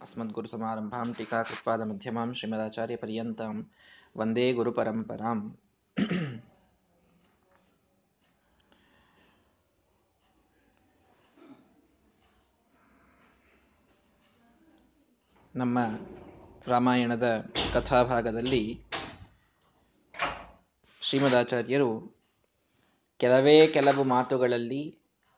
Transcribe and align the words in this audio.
अस्मद्गुरुसमारम्भां 0.00 1.07
टीकाकृत्पादमध्यमां 1.13 2.27
श्रीमदाचार्यपर्यन्तां 2.33 3.53
वन्दे 4.15 4.45
गुरुपरम्पराम् 4.53 5.43
ನಮ್ಮ 15.55 15.79
ರಾಮಾಯಣದ 16.67 17.27
ಕಥಾಭಾಗದಲ್ಲಿ 17.73 18.61
ಶ್ರೀಮದಾಚಾರ್ಯರು 21.01 21.89
ಕೆಲವೇ 23.19 23.57
ಕೆಲವು 23.67 24.03
ಮಾತುಗಳಲ್ಲಿ 24.03 24.83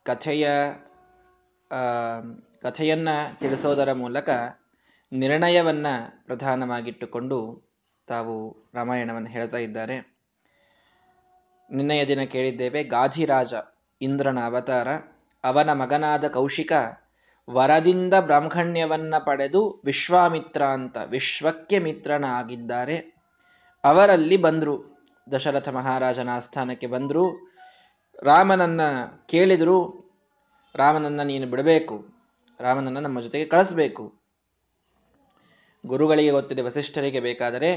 ಕಥೆಯ 0.05 0.45
ಕಥೆಯನ್ನ 2.61 3.09
ತಿಳಿಸೋದರ 3.39 3.93
ಮೂಲಕ 3.93 4.29
ನಿರ್ಣಯವನ್ನ 5.11 5.87
ಪ್ರಧಾನವಾಗಿಟ್ಟುಕೊಂಡು 6.25 7.63
ತಾವು 8.07 8.57
ರಾಮಾಯಣವನ್ನು 8.73 9.29
ಹೇಳ್ತಾ 9.29 9.57
ಇದ್ದಾರೆ. 9.57 10.13
ನಿನ್ನೆಯ 11.71 12.05
ದಿನ 12.05 12.21
ಕೇಳಿದ್ದೇವೆ 12.21 12.83
ಗಾಧಿರಾಜ 12.83 13.53
ಇಂದ್ರನ 14.01 14.39
ಅವತಾರ, 14.45 14.87
ಅವನ 15.43 15.73
ಮಗನಾದ 15.73 16.27
ಕೌಶಿಕ 16.27 16.71
ವರದಿಂದ 17.49 18.13
ಬ್ರಾಹ್ಮಣ್ಯವನ್ನ 18.19 19.15
ಪಡೆದು 19.25 19.81
ವಿಶ್ವಾಮಿತ್ರ 19.85 20.65
ಅಂತ 20.65 20.97
ವಿಶ್ವಕ್ಕೆ 20.97 21.79
ಮಿತ್ರನಾಗಿದ್ದಾರೆ. 21.79 22.97
ಅವರಲ್ಲಿ 23.83 24.37
ಬಂದ್ರು, 24.37 25.01
ದಶರಥ 25.31 25.69
ಮಹಾರಾಜನ 25.69 26.29
ಆಸ್ಥಾನಕ್ಕೆ 26.33 26.87
ಬಂದ್ರು, 26.87 27.53
ರಾಮನನ್ನ 28.23 28.81
ಕೇಳಿದ್ರು 29.25 30.02
ರಾಮನನ್ನ 30.75 31.21
ನೀನು 31.21 31.47
ಬಿಡಬೇಕು. 31.47 31.95
ರಾಮನನ್ನ 32.59 32.99
ನಮ್ಮ 32.99 33.21
ಜೊತೆಗೆ 33.21 33.45
ಕಳಿಸ್ಬೇಕು. 33.45 34.13
ಗುರುಗಳಿಗೆ 35.85 36.31
ಗೊತ್ತಿದೆ 36.31 36.61
ವಸಿಷ್ಠರಿಗೆ 36.61 37.19
ಬೇಕಾದರೆ 37.19 37.69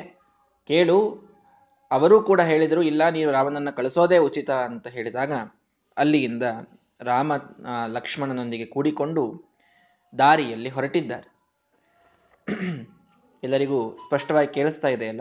ಕೇಳು. 0.66 0.98
ಅವರೂ 1.90 2.22
ಕೂಡ 2.22 2.40
ಹೇಳಿದರು 2.40 2.82
ಇಲ್ಲ 2.82 3.08
ನೀನು 3.08 3.32
ರಾಮನನ್ನು 3.32 3.72
ಕಳಿಸೋದೇ 3.72 4.18
ಉಚಿತ 4.18 4.50
ಅಂತ 4.50 4.86
ಹೇಳಿದಾಗ 4.86 5.32
ಅಲ್ಲಿಯಿಂದ 5.96 6.42
ರಾಮ 7.00 7.32
ಲಕ್ಷ್ಮಣನೊಂದಿಗೆ 7.86 8.66
ಕೂಡಿಕೊಂಡು 8.66 9.22
ದಾರಿಯಲ್ಲಿ 10.18 10.68
ಹೊರಟಿದ್ದಾರೆ. 10.68 11.28
ಎಲ್ಲರಿಗೂ 13.42 13.96
ಸ್ಪಷ್ಟವಾಗಿ 13.96 14.54
ಕೇಳಿಸ್ತಾ 14.54 14.88
ಇದೆ 14.88 15.08
ಅಲ್ಲ? 15.08 15.20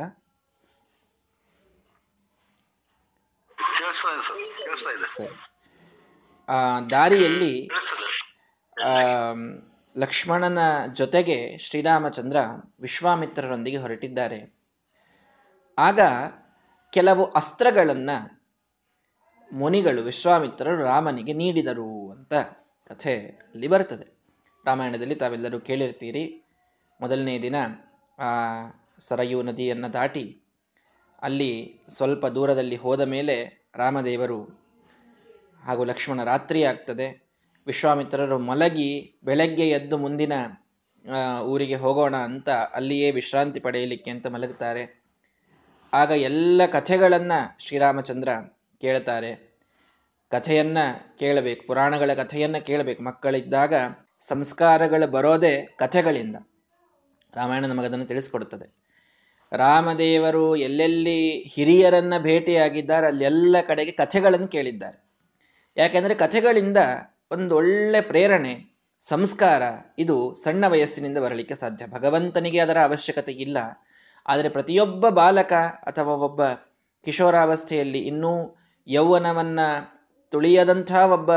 ಆ 6.49 6.79
ದಾರಿಯಲ್ಲಿ 6.89 7.53
ಲಕ್ಷ್ಮಣನ 9.97 10.59
ಜೊತೆಗೆ 10.93 11.57
ಶ್ರೀರಾಮಚಂದ್ರ 11.57 12.38
ವಿಶ್ವಾಮಿತ್ರರೊಂದಿಗೆ 12.81 13.77
ಹೊರಟಿದ್ದಾರೆ. 13.77 14.39
ಆಗ 15.77 15.99
ಕೆಲವು 16.93 17.25
ಅಸ್ತ್ರಗಳನ್ನ 17.25 18.09
ಮುನಿಗಳು 19.51 20.01
ವಿಶ್ವಾಮಿತ್ರರು 20.03 20.83
ರಾಮನಿಗೆ 20.83 21.33
ನೀಡಿದರು 21.33 22.11
ಅಂತ 22.11 22.33
ಕಥೆ 22.88 23.16
ಅಲ್ಲಿ 23.53 23.67
ಬರ್ತದೆ 23.67 24.07
ರಾಮಾಯಣದಲ್ಲಿ 24.66 25.16
ತಾವೆಲ್ಲರೂ 25.16 25.59
ಕೇಳಿರ್ತೀರಿ. 25.59 26.25
ಮೊದಲನೇ 27.01 27.41
ದಿನ 27.41 27.55
ಆ 28.19 28.31
ಸರಯೂ 28.99 29.41
ನದಿಯನ್ನು 29.41 29.93
ದಾಟಿ 29.93 30.25
ಅಲ್ಲಿ 31.21 31.51
ಸ್ವಲ್ಪ 31.89 32.25
ದೂರದಲ್ಲಿ 32.27 32.75
ಹೋದ 32.75 33.01
ಮೇಲೆ 33.01 33.35
ರಾಮದೇವರು 33.75 34.64
ಹಾಗೂ 35.66 35.83
ಲಕ್ಷ್ಮಣ 35.83 36.23
ರಾತ್ರಿ 36.23 36.63
ಆಗ್ತದೆ. 36.63 37.25
ವಿಶ್ವಾಮಿತ್ರರು 37.66 38.39
ಮಲಗಿ 38.39 39.16
ಬೆಳಗ್ಗೆ 39.23 39.69
ಎದ್ದು 39.69 39.97
ಮುಂದಿನ 39.97 40.33
ಊರಿಗೆ 41.41 41.75
ಹೋಗೋಣ 41.75 42.16
ಅಂತ 42.16 42.49
ಅಲ್ಲಿಯೇ 42.49 43.11
ವಿಶ್ರಾಂತಿ 43.11 43.59
ಪಡೆಯಲಿಕ್ಕೆ 43.59 44.11
ಅಂತ 44.11 44.27
ಮಲಗುತ್ತಾರೆ. 44.27 45.03
ಆಗ 45.94 46.11
ಎಲ್ಲ 46.11 46.61
ಕಥೆಗಳನ್ನ 46.72 47.31
ಶ್ರೀರಾಮಚಂದ್ರ 47.59 48.30
ಕೇಳ್ತಾರೆ. 48.81 49.56
ಕಥೆಯನ್ನ 50.31 50.78
ಕೇಳಬೇಕು, 51.19 51.68
ಪುರಾಣಗಳ 51.68 52.13
ಕಥೆಯನ್ನ 52.13 52.57
ಕೇಳಬೇಕು. 52.57 53.03
ಮಕ್ಕಳಿದ್ದಾಗ 53.03 53.73
ಸಂಸ್ಕಾರಗಳು 54.19 55.12
ಬರೋದೇ 55.12 55.62
ಕಥೆಗಳಿಂದ. 55.62 56.35
ರಾಮಾಯಣ 57.34 57.66
ನಮಗದನ್ನು 57.66 58.06
ತಿಳಿಸ್ಕೊಡುತ್ತದೆ. 58.06 58.75
ರಾಮದೇವರು 59.51 60.56
ಎಲ್ಲೆಲ್ಲಿ 60.56 61.44
ಹಿರಿಯರನ್ನ 61.44 62.18
ಭೇಟಿಯಾಗಿದ್ದಾರೆ, 62.18 63.07
ಅಲ್ಲೆಲ್ಲ 63.07 63.56
ಕಡೆಗೆ 63.68 63.91
ಕಥೆಗಳನ್ನು 63.91 64.47
ಕೇಳಿದ್ದಾರೆ. 64.47 65.04
ಯಾಕೆಂದ್ರೆ 65.78 66.16
ಕಥೆಗಳಿಂದ 66.16 66.78
ಒಂದು 67.31 67.56
ಒಳ್ಳೆ 67.56 68.02
ಪ್ರೇರಣೆ, 68.02 68.75
ಸಂಸ್ಕಾರ 69.02 69.62
ಇದು 70.00 70.34
ಸಣ್ಣ 70.34 70.68
ವಯಸ್ಸಿನಿಂದ 70.68 71.18
ಬರಲಿಕ್ಕೆ 71.18 71.56
ಸಾಧ್ಯ. 71.56 71.86
ಭಗವಂತನಿಗೆ 71.88 72.59
ಅದರ 72.59 72.78
ಅವಶ್ಯಕತೆ 72.84 73.31
ಇಲ್ಲ. 73.31 73.58
ಆದರೆ 74.28 74.50
ಪ್ರತಿಯೊಬ್ಬ 74.50 75.09
ಬಾಲಕ 75.09 75.53
ಅಥವಾ 75.86 76.13
ಒಬ್ಬ 76.13 76.46
ಕಿಶೋರಾವಸ್ಥೆಯಲ್ಲಿ 77.06 78.00
ಇನ್ನೂ 78.00 78.58
ಯೌವನವನ್ನ 78.88 79.59
ತುಳಿಯದಂಥ 80.31 80.91
ಒಬ್ಬ 80.91 81.30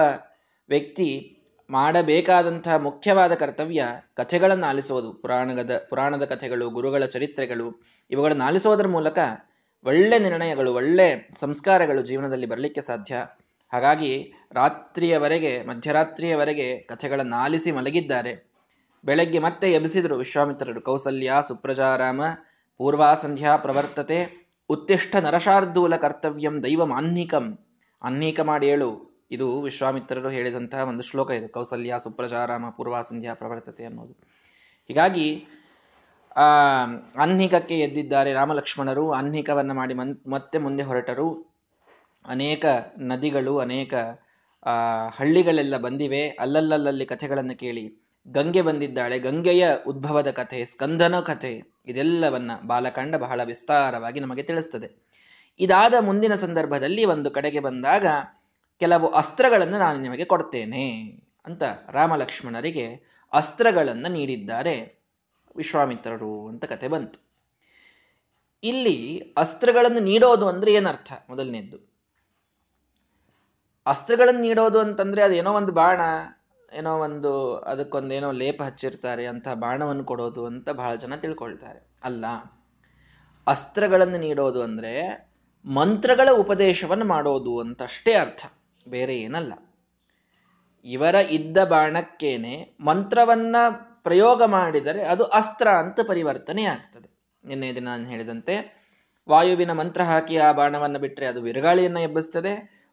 ವ್ಯಕ್ತಿ 0.68 1.34
ಮಾಡಬೇಕಾದಂತಹ 1.70 2.76
ಮುಖ್ಯವಾದ 2.76 3.34
ಕರ್ತವ್ಯ 3.34 3.84
ಕಥೆಗಳನ್ನು 4.14 4.66
ಆಲಿಸೋದು. 4.66 5.12
ಪುರಾಣದ 5.12 5.86
ಪುರಾಣದ 5.88 6.24
ಕಥೆಗಳು, 6.24 6.70
ಗುರುಗಳ 6.70 7.04
ಚರಿತ್ರೆಗಳು, 7.04 7.82
ಇವುಗಳನ್ನು 8.10 8.44
ಆಲಿಸೋದರ 8.44 8.86
ಮೂಲಕ 8.86 9.18
ಒಳ್ಳೆ 9.84 10.18
ನಿರ್ಣಯಗಳು, 10.18 10.74
ಒಳ್ಳೆ 10.74 11.30
ಸಂಸ್ಕಾರಗಳು 11.34 12.02
ಜೀವನದಲ್ಲಿ 12.02 12.46
ಬರಲಿಕ್ಕೆ 12.46 12.80
ಸಾಧ್ಯ. 12.80 13.26
ಹಾಗಾಗಿ 13.72 14.32
ರಾತ್ರಿಯವರೆಗೆ, 14.52 15.62
ಮಧ್ಯರಾತ್ರಿಯವರೆಗೆ 15.62 16.78
ಕಥೆಗಳನ್ನು 16.78 17.36
ಆಲಿಸಿ 17.36 17.72
ಮಲಗಿದ್ದಾರೆ. 17.72 18.50
ಬೆಳಗ್ಗೆ 19.04 19.38
ಮತ್ತೆ 19.38 19.72
ಎಬ್ಬಿಸಿದರು 19.72 20.16
ವಿಶ್ವಾಮಿತ್ರರು. 20.16 20.80
ಕೌಸಲ್ಯ, 20.80 21.32
ಸುಪ್ರಜಾರಾಮ 21.46 22.20
ಪೂರ್ವಾ 22.76 23.14
ಸಂಧ್ಯಾ 23.14 23.56
ಪ್ರವರ್ತತೆ, 23.56 24.48
ಉತ್ತಿಷ್ಠ 24.68 25.16
ನರಶಾರ್ದೂಲ 25.16 25.96
ಕರ್ತವ್ಯಂ 25.96 26.62
ದೈವ 26.62 26.84
ಮಾನ್ಹಿಕಂ 26.84 27.58
ಅನ್ಹೀಕ 28.02 28.40
ಮಾಡಿ 28.40 28.70
ಇದು 29.30 29.60
ವಿಶ್ವಾಮಿತ್ರರು 29.60 30.28
ಹೇಳಿದಂತಹ 30.28 30.88
ಒಂದು 30.88 31.02
ಶ್ಲೋಕ 31.02 31.30
ಇದು. 31.30 31.48
ಕೌಸಲ್ಯ, 31.48 31.94
ಸುಪ್ರಜಾರಾಮ 31.98 32.70
ಪೂರ್ವಾ 32.70 33.00
ಸಂಧ್ಯಾ 33.00 33.34
ಪ್ರವರ್ತತೆ 33.34 33.84
ಅನ್ನೋದು. 33.84 34.12
ಹೀಗಾಗಿ, 34.88 35.46
ಆ 36.36 36.86
ಎದ್ದಿದ್ದಾರೆ 37.70 38.32
ರಾಮಲಕ್ಷ್ಮಣರು. 38.32 39.12
ಅನ್ನಿಕವನ್ನು 39.12 39.74
ಮಾಡಿ 39.74 39.94
ಮತ್ತೆ 40.30 40.58
ಮುಂದೆ 40.58 40.82
ಹೊರಟರು. 40.82 41.47
ಅನೇಕ 42.24 42.64
ನದಿಗಳು, 42.98 43.58
ಅನೇಕ 43.58 43.94
ಹಳ್ಳಿಗಳೆಲ್ಲ 45.10 45.76
ಬಂದಿವೆ. 45.76 46.28
ಅಲ್ಲಲ್ಲಲ್ಲಿ 46.28 47.06
ಕಥೆಗಳನ್ನು 47.06 47.56
ಕೇಳಿ 47.56 48.08
ಗಂಗೆ 48.26 48.62
ಬಂದಿದ್ದಾಳೆ. 48.62 49.18
ಗಂಗೆಯ 49.18 49.68
ಉದ್ಭವದ 49.86 50.30
ಕಥೆ, 50.30 50.64
ಸ್ಕಂದನ 50.64 51.20
ಕಥೆ, 51.20 51.62
ಇದೆಲ್ಲವನ್ನ 51.86 52.50
ಬಾಲಕಾಂಡ 52.66 53.14
ಬಹಳ 53.14 53.42
ವಿಸ್ತಾರವಾಗಿ 53.42 54.20
ನಮಗೆ 54.20 54.42
ತಿಳಿಸ್ತದೆ. 54.42 55.08
ಇದಾದ 55.60 55.94
ಮುಂದಿನ 56.00 56.34
ಸಂದರ್ಭದಲ್ಲಿ 56.34 57.04
ಒಂದು 57.04 57.30
ಕಡೆಗೆ 57.30 57.60
ಬಂದಾಗ 57.60 58.06
ಕೆಲವು 58.78 59.08
ಅಸ್ತ್ರಗಳನ್ನು 59.08 59.78
ನಾನು 59.78 60.00
ನಿಮಗೆ 60.00 60.24
ಕೊಡ್ತೇನೆ 60.24 61.02
ಅಂತ 61.44 61.62
ರಾಮಲಕ್ಷ್ಮಣರಿಗೆ 61.90 63.18
ಅಸ್ತ್ರಗಳನ್ನು 63.32 64.12
ನೀಡಿದ್ದಾರೆ 64.12 64.98
ವಿಶ್ವಾಮಿತ್ರರು 65.56 66.48
ಅಂತ 66.48 66.64
ಕತೆ 66.64 66.88
ಬಂತು. 66.88 67.28
ಇಲ್ಲಿ 68.62 69.18
ಅಸ್ತ್ರಗಳನ್ನು 69.36 70.00
ನೀಡೋದು 70.00 70.48
ಅಂದ್ರೆ 70.48 70.72
ಏನರ್ಥ? 70.72 71.12
ಮೊದಲನೇದ್ದು. 71.30 71.87
ಅಸ್ತ್ರಗಳನ್ನು 73.88 74.40
ನೀಡೋದು 74.40 74.78
ಅಂತಂದ್ರೆ 74.80 75.22
ಅದೇನೋ 75.22 75.50
ಒಂದು 75.52 75.72
ಬಾಣ, 75.72 76.00
ಏನೋ 76.72 76.92
ಒಂದು 76.98 77.30
ಅದಕ್ಕೊಂದೇನೋ 77.56 78.28
ಲೇಪ 78.32 78.58
ಹಚ್ಚಿರ್ತಾರೆ 78.62 79.24
ಅಂತ 79.26 79.48
ಬಾಣವನ್ನು 79.54 80.04
ಕೊಡೋದು 80.04 80.42
ಅಂತ 80.46 80.68
ಬಹಳ 80.70 80.92
ಜನ 80.94 81.16
ತಿಳ್ಕೊಳ್ತಾರೆ. 81.16 81.80
ಅಲ್ಲ 82.04 82.24
ಅಸ್ತ್ರಗಳನ್ನು 83.46 84.18
ನೀಡೋದು 84.18 84.60
ಅಂದ್ರೆ 84.62 84.92
ಮಂತ್ರಗಳ 85.64 86.28
ಉಪದೇಶವನ್ನು 86.32 87.04
ಮಾಡೋದು 87.04 87.52
ಅಂತಷ್ಟೇ 87.60 88.12
ಅರ್ಥ, 88.14 88.42
ಬೇರೆ 88.88 89.14
ಏನಲ್ಲ. 89.18 89.52
ಇವರ 90.84 91.14
ಇದ್ದ 91.30 91.58
ಬಾಣಕ್ಕೇನೆ 91.64 92.54
ಮಂತ್ರವನ್ನ 92.80 93.56
ಪ್ರಯೋಗ 94.02 94.42
ಮಾಡಿದರೆ 94.42 95.02
ಅದು 95.02 95.24
ಅಸ್ತ್ರ 95.38 95.68
ಅಂತ 95.82 96.00
ಪರಿವರ್ತನೆ 96.08 96.64
ಆಗ್ತದೆ. 96.64 97.08
ನಿನ್ನೆ 97.44 97.68
ದಿನ 97.74 97.84
ನಾನು 97.84 98.06
ಹೇಳಿದಂತೆ, 98.06 98.54
ವಾಯುವಿನ 99.28 99.72
ಮಂತ್ರ 99.72 100.02
ಹಾಕಿ 100.02 100.36
ಆ 100.36 100.50
ಬಾಣವನ್ನು 100.52 100.98
ಬಿಟ್ಟರೆ 100.98 101.26
ಅದು 101.26 101.40
ಬಿರುಗಾಳಿಯನ್ನು 101.40 102.00
ಎಬ್ಬಿಸ್ತದೆ 102.00 102.52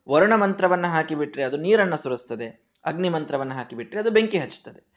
ವರುಣ 0.09 0.35
ಮಂತ್ರವನ್ನು 0.35 0.87
ಹಾಕಿಬಿಟ್ರೆ 0.87 1.43
ಅದು 1.43 1.57
ನೀರನ್ನು 1.57 1.97
ಸುರಿಸ್ತದೆ 1.97 2.65
ಅಗ್ನಿ 2.85 3.09
ಮಂತ್ರವನ್ನು 3.09 3.53
ಹಾಕಿಬಿಟ್ರೆ 3.53 3.99
ಅದು 3.99 4.11
ಬೆಂಕಿ 4.11 4.37
ಹಚ್ಚುತ್ತದೆ. 4.37 4.95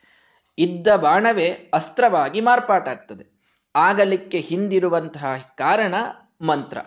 ಇದ್ದ 0.57 0.95
ಬಾಣವೇ 0.95 1.71
ಅಸ್ತ್ರವಾಗಿ 1.73 2.41
ಮಾರ್ಪಾಟಾಗ್ತದೆ. 2.41 3.39
ಆಗಲಿಕ್ಕೆ 3.75 4.37
ಹಿಂದಿರುವಂತಹ 4.37 5.35
ಕಾರಣ 5.57 5.95
ಮಂತ್ರ. 6.41 6.77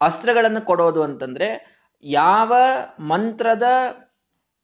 ಅಸ್ತ್ರಗಳನ್ನು 0.00 0.66
ಕೊಡೋದು 0.66 1.02
ಅಂತಂದ್ರೆ 1.02 1.78
ಯಾವ 2.02 2.52
ಮಂತ್ರದ 3.00 3.62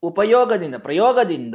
ಉಪಯೋಗದಿಂದ, 0.02 0.74
ಪ್ರಯೋಗದಿಂದ 0.74 1.54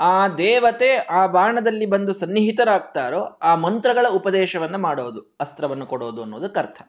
ಆ 0.00 0.28
ದೇವತೆ 0.28 0.96
ಆ 0.96 1.26
ಬಾಣದಲ್ಲಿ 1.26 1.86
ಬಂದು 1.86 2.12
ಸನ್ನಿಹಿತರಾಗ್ತಾರೋ 2.12 3.22
ಆ 3.22 3.54
ಮಂತ್ರಗಳ 3.54 4.06
ಉಪದೇಶವನ್ನ 4.08 4.76
ಮಾಡೋದು, 4.76 5.36
ಅಸ್ತ್ರವನ್ನು 5.40 5.86
ಕೊಡೋದು 5.86 6.22
ಅನ್ನೋದಕ್ಕೆ 6.22 6.60
ಅರ್ಥ. 6.60 6.82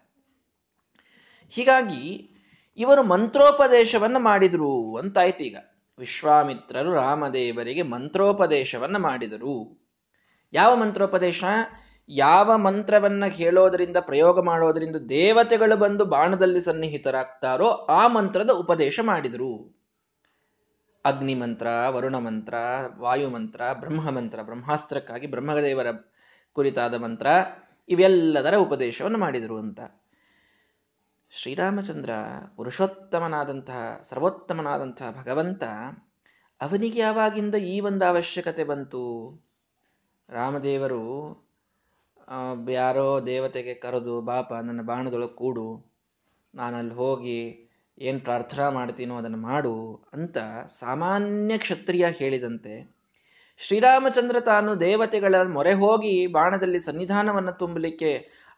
ಹೀಗಾಗಿ 1.49 2.30
ಇವರು 2.77 3.03
ಮಂತ್ರೋಪದೇಶವನ್ನ 3.03 4.17
ಮಾಡಿದರು 4.19 4.97
ಅಂತಾಯ್ತು 4.97 5.43
ಈಗ. 5.43 5.57
ವಿಶ್ವಾಮಿತ್ರರು 5.97 6.93
ರಾಮದೇವರಿಗೆ 6.93 7.81
ಮಂತ್ರೋಪದೇಶವನ್ನ 7.81 8.97
ಮಾಡಿದರು. 8.97 9.81
ಯಾವ 10.53 10.75
ಮಂತ್ರೋಪದೇಶ? 10.75 11.43
ಯಾವ 12.09 12.57
ಮಂತ್ರವನ್ನ 12.57 13.25
ಹೇಳೋದರಿಂದ 13.25 13.97
ಪ್ರಯೋಗ 13.97 14.39
ಮಾಡೋದರಿಂದ 14.39 14.95
ದೇವತೆಗಳು 14.95 15.77
ಬಂದು 15.77 16.05
ಬಾಣದಲ್ಲಿ 16.05 16.61
ಸನ್ನಿಹಿತರಾಗ್ತಾರೋ 16.61 17.69
ಆ 17.69 18.07
ಮಂತ್ರದ 18.07 18.49
ಉಪದೇಶ 18.49 18.99
ಮಾಡಿದರು. 19.03 19.81
ಅಗ್ನಿ 21.05 21.35
ಮಂತ್ರ 21.35 21.67
ವರುಣ 21.87 22.15
ಮಂತ್ರ 22.15 22.53
ವಾಯು 22.97 23.29
ಮಂತ್ರ 23.29 23.61
ಬ್ರಹ್ಮ 23.73 24.09
ಮಂತ್ರ 24.09 24.41
ಬ್ರಹ್ಮಾಸ್ತ್ರಕ್ಕಾಗಿ 24.41 25.27
ಬ್ರಹ್ಮದೇವರ 25.27 25.87
ಕುರಿತಾದ 26.53 26.95
ಮಂತ್ರ, 26.95 27.27
ಇವೆಲ್ಲದರ 27.89 28.55
ಉಪದೇಶವನ್ನು 28.55 29.17
ಮಾಡಿದರು 29.17 29.57
ಅಂತ. 29.57 29.79
ಶ್ರೀರಾಮಚಂದ್ರ 31.33 32.11
ಪುರುಷೋತ್ತಮನಾದಂತಹ, 32.55 33.81
ಸರ್ವೋತ್ತಮನಾದಂತಹ 34.03 35.09
ಭಗವಂತ, 35.21 35.63
ಅವನಿಗೆ 36.61 36.99
ಯಾವಾಗಿಂದ 36.99 37.55
ಈ 37.55 37.75
ಒಂದು 37.79 38.05
ಅವಶ್ಯಕತೆ 38.05 38.63
ಬಂತು? 38.63 39.03
ರಾಮದೇವರು 40.29 41.03
ಯಾರೋ 42.71 43.07
ದೇವತೆಗೆ 43.25 43.73
ಕರೆದು, 43.73 44.21
ಬಾಪ, 44.21 44.53
ನನ್ನ 44.53 44.81
ಬಾಣದೊಳಗೆ 44.81 45.35
ಕೂಡು, 45.35 45.67
ನಾನಲ್ಲಿ 46.53 46.93
ಹೋಗಿ 46.93 47.37
ಏನು 47.97 48.19
ಪ್ರಾರ್ಥನಾ 48.19 48.69
ಮಾಡ್ತೀನೋ 48.69 49.15
ಅದನ್ನು 49.17 49.37
ಮಾಡು 49.37 49.73
ಅಂತ 50.13 50.37
ಸಾಮಾನ್ಯ 50.79 51.57
ಕ್ಷತ್ರಿಯ 51.57 52.05
ಹೇಳಿದಂತೆ, 52.11 52.75
ಶ್ರೀರಾಮಚಂದ್ರ 53.59 54.37
ತಾನು 54.39 54.79
ದೇವತೆಗಳ 54.79 55.35
ಮೊರೆ 55.47 55.73
ಹೋಗಿ 55.73 56.27
ಬಾಣದಲ್ಲಿ 56.27 56.79
ಸನ್ನಿಧಾನವನ್ನು 56.79 57.51
ತುಂಬಲಿಕ್ಕೆ 57.51 58.11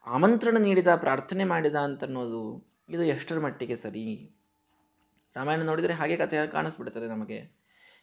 ಆಮಂತ್ರಣ 0.08 0.58
ನೀಡಿದ, 0.58 0.96
ಪ್ರಾರ್ಥನೆ 0.96 1.44
ಮಾಡಿದ 1.44 1.76
ಅಂತನ್ನೋದು 1.76 2.70
ಇದು 2.90 3.04
ಎಷ್ಟರ 3.04 3.40
ಮಟ್ಟಿಗೆ 3.40 3.76
ಸರಿ? 3.76 4.32
ರಾಮಾಯಣ 5.36 5.62
ನೋಡಿದರೆ 5.62 5.94
ಹಾಗೆ 5.94 6.18
ಕಥೆ 6.18 6.48
ಕಾಣಿಸ್ಬಿಡ್ತದೆ 6.48 7.08
ನಮಗೆ. 7.08 7.52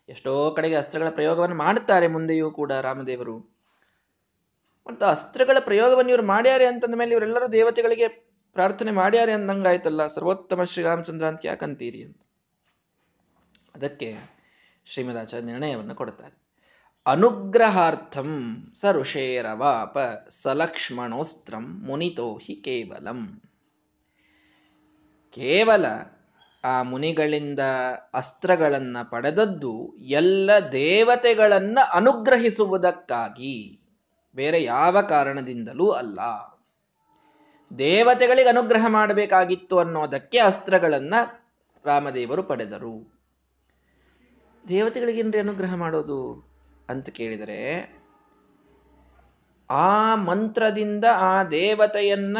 ಎಷ್ಟೋ 0.08 0.50
ಕಡೆಗೆ 0.50 0.74
ಅಸ್ತ್ರಗಳ 0.74 1.08
ಪ್ರಯೋಗವನ್ನು 1.10 1.56
ಮಾಡುತ್ತಾರೆ 1.56 2.06
ಮುಂದೆಯೂ 2.06 2.50
ಕೂಡ 2.50 2.72
ರಾಮದೇವರು. 2.72 3.38
ಮತ್ತು 4.86 5.06
ಅಸ್ತ್ರಗಳ 5.06 5.56
ಪ್ರಯೋಗವನ್ನು 5.60 6.10
ಇವರು 6.10 6.26
ಮಾಡ್ಯಾರೆ 6.26 6.66
ಅಂತಂದ 6.66 6.94
ಮೇಲೆ 6.94 7.12
ಇವರೆಲ್ಲರೂ 7.12 7.48
ದೇವತೆಗಳಿಗೆ 7.48 8.08
ಪ್ರಾರ್ಥನೆ 8.52 8.90
ಮಾಡ್ಯಾರೆ 8.90 9.32
ಅಂದಂಗಾಯ್ತಲ್ಲ, 9.32 10.06
ಸರ್ವೋತ್ತಮ 10.06 10.64
ಶ್ರೀರಾಮಚಂದ್ರ 10.64 11.26
ಅಂತ 11.26 11.40
ಯಾಕಂತೀರಿ 11.44 12.04
ಅಂತ. 12.04 12.16
ಅದಕ್ಕೆ 13.74 14.16
ಶ್ರೀಮದಾಚಾರ್ಯ 14.84 15.46
ನಿರ್ಣಯವನ್ನು 15.46 15.94
ಕೊಡುತ್ತಾರೆ 15.94 16.49
ಅನುಗ್ರಹಾರ್ಥಂ 17.06 18.56
ಸ 18.74 18.84
ಋಷೇರವಾಪ 18.92 19.98
ಸಲಕ್ಷ್ಮಣೋಸ್ತ್ರಂ 20.28 21.82
ಮುನಿತೋ 21.86 22.38
ಹಿ 22.42 22.54
ಕೇವಲಂ. 22.54 23.42
ಕೇವಲ 25.32 25.86
ಆ 26.64 26.82
ಮುನಿಗಳಿಂದ 26.82 27.60
ಅಸ್ತ್ರಗಳನ್ನ 28.14 28.96
ಪಡೆದದ್ದು 29.10 29.96
ಎಲ್ಲ 29.98 30.50
ದೇವತೆಗಳನ್ನ 30.72 31.78
ಅನುಗ್ರಹಿಸುವುದಕ್ಕಾಗಿ, 31.94 33.80
ಬೇರೆ 34.34 34.62
ಯಾವ 34.62 35.00
ಕಾರಣದಿಂದಲೂ 35.00 35.90
ಅಲ್ಲ. 35.90 36.20
ದೇವತೆಗಳಿಗೆ 37.78 38.48
ಅನುಗ್ರಹ 38.48 38.84
ಮಾಡಬೇಕಾಗಿತ್ತು 38.88 39.78
ಅನ್ನೋದಕ್ಕೆ 39.78 40.38
ಅಸ್ತ್ರಗಳನ್ನ 40.38 41.14
ರಾಮದೇವರು 41.84 42.42
ಪಡೆದರು. 42.42 43.20
ದೇವತೆಗಳಿಗೇನ್ರಿ 44.68 45.38
ಅನುಗ್ರಹ 45.38 45.74
ಮಾಡೋದು? 45.74 46.49
ಅಂತ 46.90 47.08
ಕೇಳಿದರೆ, 47.10 47.58
ಆ 49.70 50.14
ಮಂತ್ರದಿಂದ 50.14 51.04
ಆ 51.18 51.34
ದೇವತೆಯನ್ನ 51.50 52.38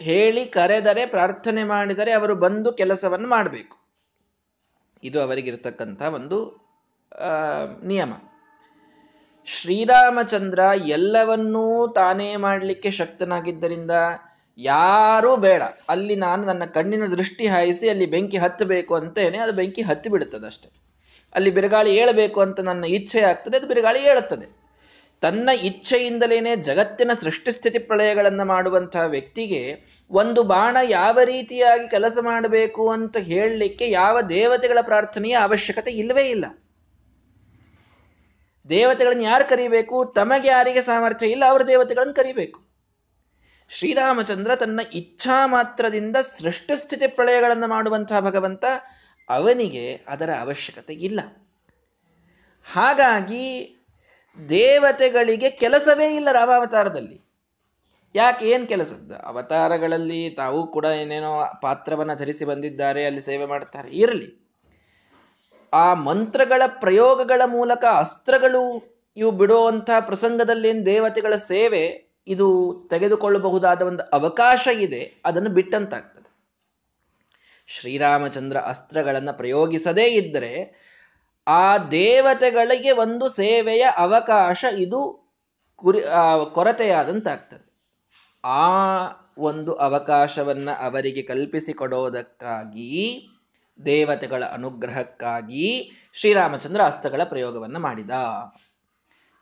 ಹೇಳಿ 0.00 0.44
ಕರೆದರೆ, 0.46 1.06
ಪ್ರಾರ್ಥನೆ 1.06 1.64
ಮಾಡಿದರೆ 1.64 2.12
ಅವರು 2.12 2.34
ಬಂದು 2.36 2.72
ಕೆಲಸವನ್ನು 2.72 3.28
ಮಾಡಬೇಕು. 3.28 3.76
ಇದು 5.02 5.18
ಅವರಿಗಿರ್ತಕ್ಕಂಥ 5.20 6.02
ಒಂದು 6.02 6.38
ನಿಯಮ. 7.84 8.12
ಶ್ರೀರಾಮಚಂದ್ರ 9.48 10.60
ಎಲ್ಲವನ್ನೂ 10.86 11.92
ತಾನೇ 11.92 12.36
ಮಾಡಲಿಕ್ಕೆ 12.36 12.90
ಶಕ್ತನಾಗಿದ್ದರಿಂದ 12.90 13.90
ಯಾರೂ 14.58 15.36
ಬೇಡ. 15.36 15.62
ಅಲ್ಲಿ 15.88 16.16
ನಾನು 16.16 16.42
ನನ್ನ 16.46 16.64
ಕಣ್ಣಿನ 16.64 17.06
ದೃಷ್ಟಿ 17.06 17.46
ಹಾಯಿಸಿ 17.46 17.88
ಅಲ್ಲಿ 17.88 18.06
ಬೆಂಕಿ 18.06 18.36
ಹತ್ತಬೇಕು 18.36 18.94
ಅಂತೇನೆ, 18.94 19.38
ಅದು 19.38 19.52
ಬೆಂಕಿ 19.52 19.82
ಹತ್ತಿ 19.82 20.08
ಬಿಡುತ್ತದೆ 20.08 20.46
ಅಷ್ಟೆ 20.46 20.85
ಅಲ್ಲಿ 21.34 21.50
ಬಿರುಗಾಳಿ 21.50 21.96
ಏಳಬೇಕು 21.96 22.40
ಅಂತ 22.40 22.60
ನನ್ನ 22.60 22.84
ಇಚ್ಛೆ 22.84 23.20
ಆಗ್ತದೆ, 23.20 23.56
ಅದು 23.56 23.66
ಬಿರುಗಾಳಿ 23.66 24.02
ಏಳುತ್ತದೆ. 24.02 24.56
ತನ್ನ 25.20 25.48
ಇಚ್ಛೆಯಿಂದಲೇನೆ 25.62 26.56
ಜಗತ್ತಿನ 26.56 27.10
ಸೃಷ್ಟಿಸ್ಥಿತಿ 27.12 27.78
ಪ್ರಳಯಗಳನ್ನು 27.78 28.44
ಮಾಡುವಂತಹ 28.44 29.04
ವ್ಯಕ್ತಿಗೆ 29.06 29.62
ಒಂದು 30.10 30.42
ಬಾಣ 30.42 30.76
ಯಾವ 30.82 31.18
ರೀತಿಯಾಗಿ 31.24 31.90
ಕೆಲಸ 31.90 32.18
ಮಾಡಬೇಕು 32.20 32.90
ಅಂತ 32.90 33.16
ಹೇಳಲಿಕ್ಕೆ 33.16 33.90
ಯಾವ 33.90 34.20
ದೇವತೆಗಳ 34.20 34.78
ಪ್ರಾರ್ಥನೆಯ 34.82 35.32
ಅವಶ್ಯಕತೆ 35.32 35.90
ಇಲ್ಲವೇ 35.90 36.30
ಇಲ್ಲ. 36.30 36.44
ದೇವತೆಗಳನ್ನು 38.68 39.22
ಯಾರು 39.22 39.48
ಕರಿಬೇಕು? 39.48 40.12
ತಮಗೆ 40.14 40.48
ಯಾರಿಗೆ 40.48 40.82
ಸಾಮರ್ಥ್ಯ 40.82 41.26
ಇಲ್ಲ, 41.26 41.44
ಅವರ 41.48 41.62
ದೇವತೆಗಳನ್ನು 41.62 42.14
ಕರಿಬೇಕು. 42.14 42.66
ಶ್ರೀರಾಮಚಂದ್ರ 43.68 44.54
ತನ್ನ 44.54 44.80
ಇಚ್ಛಾ 44.94 45.46
ಮಾತ್ರದಿಂದ 45.46 46.16
ಸೃಷ್ಟಿಸ್ಥಿತಿ 46.16 47.06
ಪ್ರಳಯಗಳನ್ನು 47.06 47.66
ಮಾಡುವಂತಹ 47.66 48.20
ಭಗವಂತ 48.20 48.64
ಅವನಿಗೆ 49.28 50.00
ಅದರ 50.08 50.30
ಅವಶ್ಯಕತೆ 50.40 50.94
ಇಲ್ಲ. 50.94 51.20
ಹಾಗಾಗಿ 52.72 53.44
ದೇವತೆಗಳಿಗೆ 54.48 55.50
ಕೆಲಸವೇ 55.50 56.16
ಇಲ್ಲ 56.16 56.32
ರಾಮಾವತಾರದಲ್ಲಿ 56.32 57.26
ಯಾಕೆ, 58.14 58.48
ಏನ್ 58.48 58.68
ಕೆಲಸದ 58.68 59.22
ಅವತಾರಗಳಲ್ಲಿ 59.24 60.30
ತಾವು 60.30 60.66
ಕೂಡ 60.66 60.84
ಏನೇನೋ 60.84 61.58
ಪಾತ್ರವನ್ನ 61.62 62.14
ಧರಿಸಿ 62.14 62.44
ಬಂದಿದ್ದಾರೆ, 62.44 63.04
ಅಲ್ಲಿ 63.04 63.20
ಸೇವೆ 63.20 63.46
ಮಾಡುತ್ತಾರೆ. 63.46 63.88
ಇರಲಿ. 63.88 64.46
ಆ 65.72 65.94
ಮಂತ್ರಗಳ 65.94 66.62
ಪ್ರಯೋಗಗಳ 66.66 67.42
ಮೂಲಕ 67.46 67.84
ಅಸ್ತ್ರಗಳು 67.98 68.62
ಇವು 69.16 69.30
ಬಿಡುವಂತಹ 69.30 70.00
ಪ್ರಸಂಗದಲ್ಲಿ 70.00 70.86
ದೇವತೆಗಳ 70.86 71.36
ಸೇವೆ 71.36 72.14
ಇದು 72.26 72.48
ತೆಗೆದುಕೊಳ್ಳಬಹುದಾದ 72.90 73.82
ಒಂದು 73.82 74.02
ಅವಕಾಶ 74.02 74.68
ಇದೆ, 74.80 75.14
ಅದನ್ನು 75.24 75.50
ಬಿಟ್ಟಂತಾಗ್ತದೆ. 75.50 76.15
ಶ್ರೀರಾಮಚಂದ್ರ 77.66 78.60
ಅಸ್ತ್ರಗಳನ್ನು 78.60 79.36
ಪ್ರಯೋಗಿಸದೇ 79.36 80.04
ಇದ್ದರೆ 80.04 80.80
ಆ 81.46 81.78
ದೇವತೆಗಳಿಗೆ 81.78 82.90
ಒಂದು 82.90 83.28
ಸೇವೆಯ 83.28 83.86
ಅವಕಾಶ 83.96 84.64
ಇದು 84.78 85.26
ಕುರಿ 85.76 86.00
ಕೊರತೆಯಾದಂತಾಗ್ತದೆ. 86.52 87.72
ಆ 88.44 88.68
ಒಂದು 89.38 89.74
ಅವಕಾಶವನ್ನ 89.74 90.70
ಅವರಿಗೆ 90.70 91.22
ಕಲ್ಪಿಸಿಕೊಡೋದಕ್ಕಾಗಿ, 91.22 93.26
ದೇವತೆಗಳ 93.84 94.44
ಅನುಗ್ರಹಕ್ಕಾಗಿ 94.44 95.92
ಶ್ರೀರಾಮಚಂದ್ರ 96.12 96.84
ಅಸ್ತ್ರಗಳ 96.84 97.24
ಪ್ರಯೋಗವನ್ನು 97.24 97.78
ಮಾಡಿದ. 97.78 98.10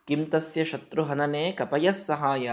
ಕಿಂತಸ್ಯ 0.07 0.65
ಶತ್ರುಹನನೆ 0.65 1.53
ಕಪಯಸ್ 1.53 2.07
ಸಹಾಯ. 2.07 2.51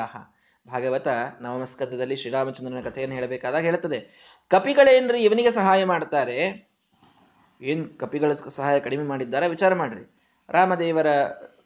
ಭಾಗವತ 0.67 1.07
ನವಮಸ್ಕಂದದಲ್ಲಿ 1.41 2.15
ಶ್ರೀರಾಮಚಂದ್ರನ 2.15 2.81
ಕಥೆಯನ್ನು 2.81 3.15
ಹೇಳಬೇಕಾದಾಗ 3.15 3.63
ಹೇಳುತ್ತದೆ. 3.63 4.07
ಕಪಿಗಳೇನ್ರಿ 4.49 5.23
ಇವನಿಗೆ 5.23 5.51
ಸಹಾಯ 5.51 5.85
ಮಾಡ್ತಾರೆ? 5.85 6.69
ಏನು 7.61 7.97
ಕಪಿಗಳ 7.97 8.33
ಸಹಾಯ 8.33 8.79
ಕಡಿಮೆ 8.79 9.03
ಮಾಡಿದ್ದಾರೆ? 9.03 9.47
ವಿಚಾರ 9.47 9.73
ಮಾಡ್ರಿ. 9.73 10.15
ರಾಮದೇವರ, 10.49 11.07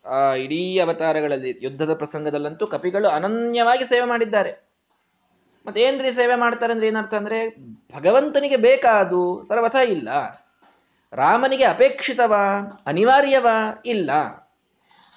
ಆ, 0.06 0.34
ಇಡೀ 0.34 0.80
ಅವತಾರಗಳಲ್ಲಿ 0.80 1.60
ಯುದ್ಧದ 1.62 1.94
ಪ್ರಸಂಗದಲ್ಲಂತೂ 1.94 2.68
ಕಪಿಗಳು 2.68 3.08
ಅನನ್ಯವಾಗಿ 3.08 3.84
ಸೇವೆ 3.84 4.06
ಮಾಡಿದ್ದಾರೆ. 4.06 4.70
ಮತ್ತೇನ್ರಿ 5.68 6.12
ಸೇವೆ 6.12 6.36
ಮಾಡ್ತಾರೆ 6.36 6.72
ಅಂದ್ರೆ 6.74 6.88
ಏನರ್ಥ 6.88 7.14
ಅಂದ್ರೆ, 7.14 7.50
ಭಗವಂತನಿಗೆ 7.98 8.58
ಬೇಕಾದು 8.58 9.44
ಸರ್ವಥ 9.44 9.76
ಇಲ್ಲ. 9.76 10.10
ರಾಮನಿಗೆ 11.14 11.64
ಅಪೇಕ್ಷಿತವಾ, 11.64 12.80
ಅನಿವಾರ್ಯವಾ 12.86 13.84
ಇಲ್ಲ. 13.86 14.12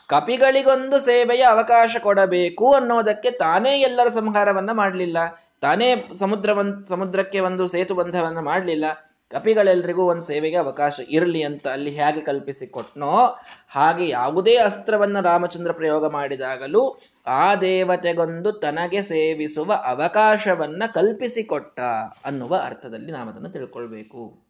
ಕಪಿಗಳಿಗೊಂದು 0.09 0.99
ಸೇವೆಯ 0.99 1.43
ಅವಕಾಶ 1.43 1.97
ಕೊಡಬೇಕು 2.03 2.75
ಅನ್ನೋದಕ್ಕೆ 2.75 3.31
ತಾನೇ 3.31 3.81
ಎಲ್ಲರ 3.81 4.09
ಸಂಹಾರವನ್ನ 4.09 4.71
ಮಾಡಲಿಲ್ಲ. 4.73 5.17
ತಾನೇ 5.61 6.11
ಸಮುದ್ರವನ್, 6.15 6.85
ಸಮುದ್ರಕ್ಕೆ 6.85 7.41
ಒಂದು 7.41 7.67
ಸೇತುಬಂಧವನ್ನ 7.67 8.39
ಮಾಡಲಿಲ್ಲ. 8.39 8.85
ಕಪಿಗಳೆಲ್ರಿಗೂ 9.31 10.03
ಒಂದು 10.03 10.21
ಸೇವೆಗೆ 10.21 10.57
ಅವಕಾಶ 10.57 11.01
ಇರಲಿ 11.11 11.43
ಅಂತ 11.43 11.69
ಅಲ್ಲಿ 11.69 11.91
ಹೇಗೆ 11.91 12.21
ಕಲ್ಪಿಸಿಕೊಟ್ನೋ 12.21 13.39
ಹಾಗೆ 13.69 14.09
ಯಾವುದೇ 14.09 14.57
ಅಸ್ತ್ರವನ್ನು 14.57 15.23
ರಾಮಚಂದ್ರ 15.23 15.73
ಪ್ರಯೋಗ 15.73 16.07
ಮಾಡಿದಾಗಲೂ 16.07 17.01
ಆ 17.27 17.55
ದೇವತೆಗೊಂದು 17.55 18.53
ತನಗೆ 18.53 19.03
ಸೇವಿಸುವ 19.03 19.73
ಅವಕಾಶವನ್ನ 19.85 20.83
ಕಲ್ಪಿಸಿಕೊಟ್ಟ 20.95 21.81
ಅನ್ನುವ 22.25 22.63
ಅರ್ಥದಲ್ಲಿ 22.65 23.13
ನಾವು 23.13 23.29
ಅದನ್ನು 23.29 23.49
ತಿಳ್ಕೊಳ್ಬೇಕು. 23.49 24.48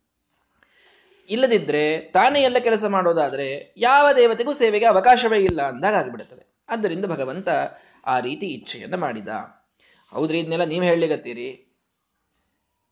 ಇಲ್ಲದಿದ್ರೆ 1.28 1.98
ತಾನೇ 1.98 2.42
ಎಲ್ಲ 2.42 2.58
ಕೆಲಸ 2.58 2.84
ಮಾಡೋದಾದ್ರೆ 2.84 3.74
ಯಾವ 3.76 4.08
ದೇವತೆಗೂ 4.16 4.52
ಸೇವೆಗೆ 4.52 4.84
ಅವಕಾಶವೇ 4.84 5.38
ಇಲ್ಲ 5.38 5.62
ಅಂದಾಗ 5.62 5.94
ಆಗಿಬಿಡುತ್ತದೆ. 5.94 6.56
ಆದ್ದರಿಂದ 6.68 7.04
ಭಗವಂತ 7.04 7.48
ಆ 8.06 8.20
ರೀತಿ 8.20 8.46
ಇಚ್ಛೆಯನ್ನು 8.46 8.96
ಮಾಡಿದ. 8.96 9.28
ಹೌದ್ರಿ, 10.10 10.38
ಇದನ್ನೆಲ್ಲ 10.38 10.64
ನೀವು 10.64 10.84
ಹೇಳಲಿಗತ್ತೀರಿ 10.84 11.64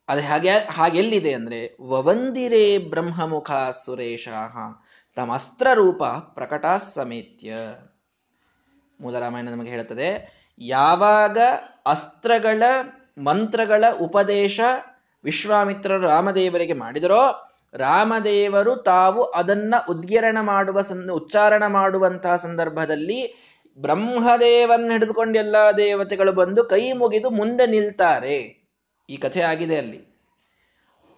ಅದು 0.07 0.21
ಹಾಗೆ, 0.21 0.49
ಹಾಗೆಲ್ಲಿದೆ 0.49 1.33
ಅಂದ್ರೆ, 1.33 1.77
ವವಂದಿರೇ 1.81 2.77
ಬ್ರಹ್ಮಮುಖ 2.77 3.51
ಸುರೇಶಾಹ 3.71 4.57
ತಮ್ಮ 5.15 5.35
ರೂಪ 5.73 6.03
ಪ್ರಕಟ 6.03 6.65
ಸಮೇತ್ಯ. 6.65 7.53
ಮೂಲರಾಮಾಯಣ 9.01 9.49
ನಮಗೆ 9.49 9.69
ಹೇಳುತ್ತದೆ, 9.69 10.37
ಯಾವಾಗ 10.59 11.37
ಅಸ್ತ್ರಗಳ, 11.85 12.63
ಮಂತ್ರಗಳ 13.17 13.85
ಉಪದೇಶ 14.01 14.59
ವಿಶ್ವಾಮಿತ್ರರು 15.23 16.01
ರಾಮದೇವರಿಗೆ 16.01 16.73
ಮಾಡಿದರೋ 16.73 17.46
ರಾಮದೇವರು 17.73 18.75
ತಾವು 18.75 19.23
ಅದನ್ನ 19.23 19.75
ಉದ್ಗಿರಣ 19.89 20.37
ಮಾಡುವ 20.41 20.81
ಸಂ 20.81 21.09
ಉಚ್ಚಾರಣ 21.11 21.65
ಮಾಡುವಂತಹ 21.67 22.35
ಸಂದರ್ಭದಲ್ಲಿ 22.35 23.35
ಬ್ರಹ್ಮದೇವನ್ನ 23.77 24.91
ಹಿಡಿದುಕೊಂಡು 24.91 25.39
ಎಲ್ಲಾ 25.39 25.71
ದೇವತೆಗಳು 25.71 26.31
ಬಂದು 26.31 26.63
ಕೈ 26.63 26.91
ಮುಗಿದು 26.91 27.29
ಮುಂದೆ 27.29 27.67
ನಿಲ್ತಾರೆ. 27.67 28.67
ಈ 29.09 29.17
ಕಥೆ 29.17 29.41
ಆಗಿದೆ 29.41 29.77
ಅಲ್ಲಿ. 29.77 30.17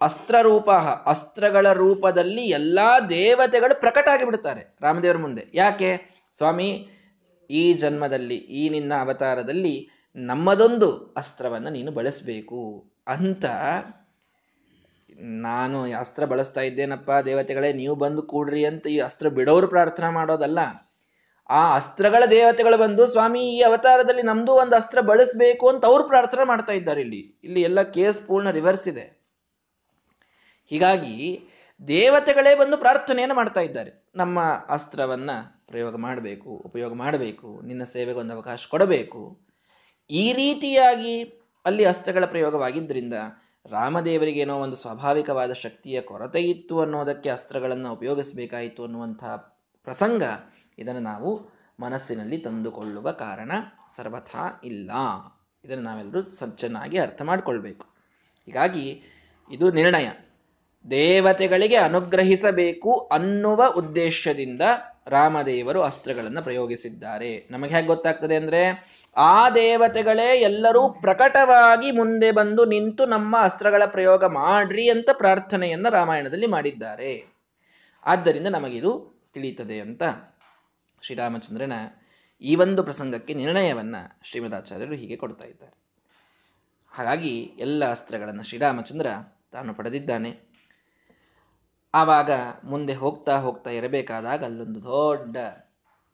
ಅಸ್ತ್ರ 0.00 0.40
ರೂಪ 0.40 0.70
ಅಸ್ತ್ರಗಳ 1.06 1.72
ರೂಪದಲ್ಲಿ 1.72 2.42
ಎಲ್ಲಾ 2.42 3.00
ದೇವತೆಗಳು 3.00 3.80
ಪ್ರಕಟ 3.80 4.08
ಆಗಿಬಿಡ್ತಾರೆ 4.08 4.76
ರಾಮದೇವರ 4.80 5.16
ಮುಂದೆ. 5.16 5.44
ಯಾಕೆ? 5.54 6.20
ಸ್ವಾಮಿ, 6.32 6.88
ಈ 7.50 7.72
ಜನ್ಮದಲ್ಲಿ, 7.72 8.34
ಈ 8.34 8.68
ನಿನ್ನ 8.68 8.92
ಅವತಾರದಲ್ಲಿ 9.00 9.90
ನಮ್ಮದೊಂದು 10.16 11.14
ಅಸ್ತ್ರವನ್ನು 11.16 11.70
ನೀನು 11.70 11.90
ಬಳಸಬೇಕು 11.90 12.84
ಅಂತ 13.06 13.44
ನಾನು 15.20 15.82
ಅಸ್ತ್ರ 15.82 16.24
ಬಳಸ್ತಾ 16.24 16.60
ಇದ್ದೇನಪ್ಪ, 16.60 17.10
ದೇವತೆಗಳೇ, 17.24 17.72
ನೀವು 17.72 17.94
ಬಂದು 17.94 18.22
ಕೂಡ್ರಿ 18.22 18.64
ಅಂತ 18.64 18.86
ಈ 18.86 18.98
ಅಸ್ತ್ರ 18.98 19.28
ಬಿಡೋರು 19.28 19.68
ಪ್ರಾರ್ಥನಾ 19.68 20.10
ಮಾಡೋದಲ್ಲ. 20.10 20.58
ಆ 21.50 21.74
ಅಸ್ತ್ರಗಳ 21.74 22.22
ದೇವತೆಗಳು 22.30 22.78
ಬಂದು, 22.78 23.06
ಸ್ವಾಮಿ, 23.06 23.40
ಈ 23.40 23.60
ಅವತಾರದಲ್ಲಿ 23.60 24.22
ನಮ್ದು 24.22 24.52
ಒಂದು 24.52 24.76
ಅಸ್ತ್ರ 24.76 25.00
ಬಳಸಬೇಕು 25.00 25.68
ಅಂತ 25.68 25.86
ಅವ್ರು 25.86 26.04
ಪ್ರಾರ್ಥನೆ 26.04 26.44
ಮಾಡ್ತಾ 26.44 26.72
ಇದ್ದಾರೆ 26.72 27.00
ಇಲ್ಲಿ. 27.00 27.40
ಇಲ್ಲಿ 27.44 27.62
ಎಲ್ಲ 27.62 27.82
ಕೇಸ್ 27.82 28.26
ಪೂರ್ಣ 28.26 28.50
ರಿವರ್ಸ್ 28.50 28.88
ಇದೆ. 28.88 29.20
ಹೀಗಾಗಿ 30.70 31.40
ದೇವತೆಗಳೇ 31.88 32.54
ಬಂದು 32.54 32.78
ಪ್ರಾರ್ಥನೆಯನ್ನು 32.78 33.34
ಮಾಡ್ತಾ 33.34 33.60
ಇದ್ದಾರೆ. 33.60 34.10
ನಮ್ಮ 34.14 34.40
ಅಸ್ತ್ರವನ್ನ 34.68 35.30
ಪ್ರಯೋಗ 35.66 35.96
ಮಾಡಬೇಕು, 35.96 36.50
ಉಪಯೋಗ 36.50 36.94
ಮಾಡಬೇಕು, 36.94 37.60
ನಿನ್ನ 37.66 37.82
ಸೇವೆಗೆ 37.82 38.18
ಒಂದು 38.18 38.34
ಅವಕಾಶ 38.34 38.66
ಕೊಡಬೇಕು. 38.70 39.40
ಈ 40.10 40.32
ರೀತಿಯಾಗಿ 40.32 41.22
ಅಲ್ಲಿ 41.64 41.84
ಅಸ್ತ್ರಗಳ 41.84 42.24
ಪ್ರಯೋಗವಾಗಿದ್ದರಿಂದ 42.24 43.14
ರಾಮದೇವರಿಗೆ 43.66 44.40
ಏನೋ 44.40 44.58
ಒಂದು 44.58 44.76
ಸ್ವಾಭಾವಿಕವಾದ 44.76 45.52
ಶಕ್ತಿಯ 45.52 46.00
ಕೊರತೆ 46.00 46.42
ಇತ್ತು 46.42 46.80
ಅನ್ನೋದಕ್ಕೆ 46.80 47.30
ಅಸ್ತ್ರಗಳನ್ನು 47.30 47.92
ಉಪಯೋಗಿಸಬೇಕಾಯಿತು 47.92 48.84
ಅನ್ನುವಂತಹ 48.84 49.36
ಪ್ರಸಂಗ 49.84 50.22
ಇದನ್ನು 50.78 51.00
ನಾವು 51.00 51.60
ಮನಸ್ಸಿನಲ್ಲಿ 51.80 52.38
ತಂದುಕೊಳ್ಳುವ 52.38 53.10
ಕಾರಣ 53.10 53.52
ಸರ್ವಥಾ 53.96 54.60
ಇಲ್ಲ. 54.64 54.90
ಇದನ್ನು 55.64 55.84
ನಾವೆಲ್ಲರೂ 55.84 56.22
ಚೆನ್ನಾಗಿ 56.56 56.98
ಅರ್ಥ 56.98 57.22
ಮಾಡಿಕೊಳ್ಬೇಕು. 57.22 57.86
ಹೀಗಾಗಿ 58.46 59.02
ಇದು 59.50 59.72
ನಿರ್ಣಯ. 59.72 60.08
ದೇವತೆಗಳಿಗೆ 60.90 61.76
ಅನುಗ್ರಹಿಸಬೇಕು 61.76 62.98
ಅನ್ನುವ 62.98 63.74
ಉದ್ದೇಶದಿಂದ 63.76 64.62
ರಾಮದೇವರು 65.06 65.82
ಅಸ್ತ್ರಗಳನ್ನು 65.82 66.42
ಪ್ರಯೋಗಿಸಿದ್ದಾರೆ. 66.42 67.48
ನಮಗೆ 67.50 67.74
ಹೇಗೆ 67.74 67.86
ಗೊತ್ತಾಗ್ತದೆ 67.86 68.36
ಅಂದ್ರೆ, 68.36 68.84
ಆ 69.16 69.50
ದೇವತೆಗಳೇ 69.50 70.40
ಎಲ್ಲರೂ 70.40 70.88
ಪ್ರಕಟವಾಗಿ 70.88 71.90
ಮುಂದೆ 71.90 72.32
ಬಂದು 72.32 72.64
ನಿಂತು 72.64 73.06
ನಮ್ಮ 73.06 73.36
ಅಸ್ತ್ರಗಳ 73.40 73.82
ಪ್ರಯೋಗ 73.86 74.24
ಮಾಡ್ರಿ 74.24 74.90
ಅಂತ 74.90 75.08
ಪ್ರಾರ್ಥನೆಯನ್ನ 75.12 75.88
ರಾಮಾಯಣದಲ್ಲಿ 75.88 76.46
ಮಾಡಿದ್ದಾರೆ. 76.46 77.26
ಆದ್ದರಿಂದ 78.04 78.46
ನಮಗಿದು 78.46 79.20
ತಿಳಿಯುತ್ತದೆ 79.34 79.80
ಅಂತ 79.80 80.02
ಶ್ರೀರಾಮಚಂದ್ರನ 81.02 81.72
ಈ 82.40 82.56
ಒಂದು 82.56 82.82
ಪ್ರಸಂಗಕ್ಕೆ 82.82 83.34
ನಿರ್ಣಯವನ್ನ 83.34 83.96
ಶ್ರೀಮದಾಚಾರ್ಯರು 84.22 84.94
ಹೀಗೆ 84.94 85.16
ಕೊಡ್ತಾ 85.16 85.44
ಇದ್ದಾರೆ. 85.44 85.74
ಹಾಗಾಗಿ 86.90 87.38
ಎಲ್ಲ 87.58 87.90
ಅಸ್ತ್ರಗಳನ್ನು 87.90 88.42
ಶ್ರೀರಾಮಚಂದ್ರ 88.42 89.06
ತಾನು 89.52 89.74
ಪಡೆದಿದ್ದಾನೆ. 89.74 90.49
ಆವಾಗ 91.94 92.30
ಮುಂದೆ 92.64 92.94
ಹೋಗ್ತಾ 92.94 93.36
ಹೋಗ್ತಾ 93.36 93.70
ಇರಬೇಕಾದಾಗ 93.70 94.44
ಅಲ್ಲೊಂದು 94.44 94.82
ದೊಡ್ಡ 94.82 95.36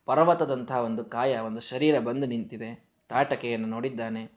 ಪರ್ವತದಂತಹ 0.04 0.76
ಒಂದು 0.76 1.04
ಕಾಯ, 1.04 1.38
ಒಂದು 1.38 1.61
ಶರೀರ 1.61 1.99
ಬಂದು 1.99 2.26
ನಿಂತಿದೆ. 2.26 2.88
ತಾಟಕೆಯನ್ನು 3.09 3.68
ನೋಡಿದ್ದಾನೆ. 3.68 4.30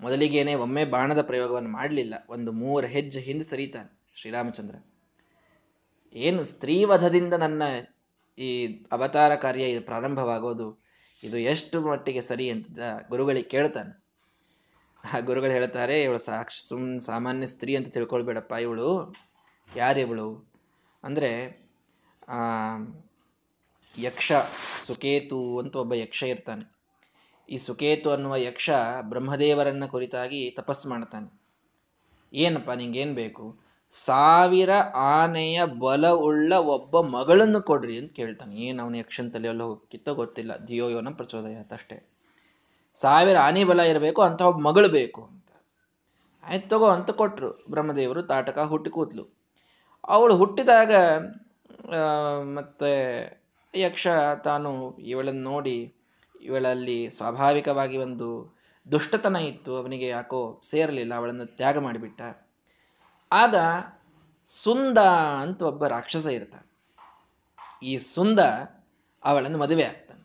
ಮೊದಲಿಗೇನೆ 0.00 0.54
ಒಮ್ಮೆ 0.54 0.84
ಬಾಣದ 0.84 1.22
ಪ್ರಯೋಗವನ್ನು 1.22 1.70
ಮಾಡಲಿಲ್ಲ. 1.70 2.14
ಒಂದು 2.28 2.52
ಮೂರು 2.52 2.86
ಹೆಜ್ಜೆ 2.86 3.20
ಹಿಂದೆ 3.20 3.44
ಸರಿತಾನೆ 3.44 4.02
ಶ್ರೀರಾಮಚಂದ್ರ. 4.14 4.74
ಏನು 6.12 6.44
ಸ್ತ್ರೀವಧದಿಂದ 6.44 7.34
ನನ್ನ 7.34 7.62
ಈ 8.38 8.66
ಅವತಾರ 8.92 9.34
ಕಾರ್ಯ 9.34 9.64
ಇದು 9.64 9.82
ಪ್ರಾರಂಭವಾಗೋದು? 9.82 10.84
ಇದು 11.24 11.38
ಎಷ್ಟು 11.38 11.80
ಮಟ್ಟಿಗೆ 11.80 12.20
ಸರಿ 12.20 12.50
ಅಂತ 12.50 12.80
ಗುರುಗಳಿಗೆ 13.08 13.48
ಕೇಳ್ತಾನೆ. 13.48 14.04
ಆ 15.14 15.18
ಗುರುಗಳು 15.20 15.50
ಹೇಳ್ತಾರೆ, 15.50 16.02
ಇವಳು 16.02 16.18
ಸಾಕ್ಷ 16.18 16.64
ಸುಮ್ 16.68 17.00
ಸಾಮಾನ್ಯ 17.00 17.46
ಸ್ತ್ರೀ 17.46 17.76
ಅಂತ 17.76 17.88
ತಿಳ್ಕೊಳ್ಬೇಡಪ್ಪ. 17.88 18.52
ಇವಳು 18.52 19.14
ಯಾರಿವಳು 19.76 20.53
ಅಂದರೆ 21.04 21.30
ಯಕ್ಷ, 23.98 24.32
ಸುಕೇತು 24.86 25.58
ಅಂತ 25.58 25.76
ಒಬ್ಬ 25.76 25.94
ಯಕ್ಷ 25.94 26.22
ಇರ್ತಾನೆ. 26.22 26.74
ಈ 27.48 27.56
ಸುಕೇತು 27.56 28.10
ಅನ್ನುವ 28.10 28.36
ಯಕ್ಷ 28.36 28.70
ಬ್ರಹ್ಮದೇವರನ್ನ 29.00 29.86
ಕುರಿತಾಗಿ 29.86 30.50
ತಪಸ್ಸು 30.50 30.88
ಮಾಡ್ತಾನೆ. 30.88 31.40
ಏನಪ್ಪ, 32.32 32.70
ನಿಂಗೇನು 32.70 33.14
ಬೇಕು? 33.14 33.64
ಸಾವಿರ 33.90 34.70
ಆನೆಯ 34.96 35.64
ಬಲವುಳ್ಳ 35.64 36.52
ಒಬ್ಬ 36.52 37.00
ಮಗಳನ್ನು 37.00 37.62
ಕೊಡ್ರಿ 37.62 37.98
ಅಂತ 37.98 38.12
ಕೇಳ್ತಾನೆ. 38.12 38.56
ಏನು 38.56 38.82
ಅವನ 38.82 38.94
ಯಕ್ಷನ್ 38.94 39.32
ತಲೆಯಲ್ಲ 39.32 39.62
ಹೋಗಿತ್ತೋ 39.62 40.14
ಗೊತ್ತಿಲ್ಲ. 40.14 40.56
ದಿಯೋಯೋನ 40.68 41.08
ಪ್ರಚೋದಯ 41.08 41.56
ಅಷ್ಟೇ. 41.70 42.08
ಸಾವಿರ 42.94 43.36
ಆನೆ 43.38 43.64
ಬಲ 43.64 43.80
ಇರಬೇಕು 43.80 44.22
ಅಂತ 44.22 44.42
ಒಬ್ಬ 44.42 44.60
ಮಗಳು 44.60 44.88
ಬೇಕು 44.88 45.24
ಅಂತ. 45.24 45.50
ಆಯ್ತು 46.44 46.68
ತಗೋ 46.68 46.86
ಅಂತ 46.86 47.10
ಕೊಟ್ಟರು 47.10 47.64
ಬ್ರಹ್ಮದೇವರು 47.70 48.22
ತಾಟಕ 48.22 48.58
ಹುಟ್ಟಿ 48.58 48.90
ಕೂತ್ಲು 48.90 49.33
ಅವಳು 50.08 50.34
ಹುಟ್ಟಿದಾಗ 50.36 50.92
ಮತ್ತೆ 52.58 52.92
ಯಕ್ಷ 53.74 54.06
ತಾನು 54.44 54.70
ಇವಳನ್ನು 54.98 55.42
ನೋಡಿ 55.50 55.76
ಇವಳಲ್ಲಿ 56.40 56.98
ಸ್ವಾಭಾವಿಕವಾಗಿ 57.08 57.96
ಒಂದು 57.96 58.28
ದುಷ್ಟತನ 58.86 59.36
ಇತ್ತು. 59.36 59.76
ಅವನಿಗೆ 59.76 60.06
ಯಾಕೋ 60.06 60.40
ಸೇರಲಿಲ್ಲ, 60.62 61.12
ಅವಳನ್ನು 61.14 61.46
ತ್ಯಾಗ 61.58 61.78
ಮಾಡಿಬಿಟ್ಟ. 61.78 62.20
ಆಗ 63.32 63.54
ಸುಂದ 64.48 64.98
ಅಂತ 65.42 65.62
ಒಬ್ಬ 65.62 65.86
ರಾಕ್ಷಸ 65.86 66.26
ಇರ್ತಾನೆ 66.26 66.68
ಈ 67.82 67.96
ಸುಂದ 67.96 68.40
ಅವಳನ್ನು 69.22 69.58
ಮದುವೆ 69.58 69.84
ಆಗ್ತಾನೆ. 69.84 70.22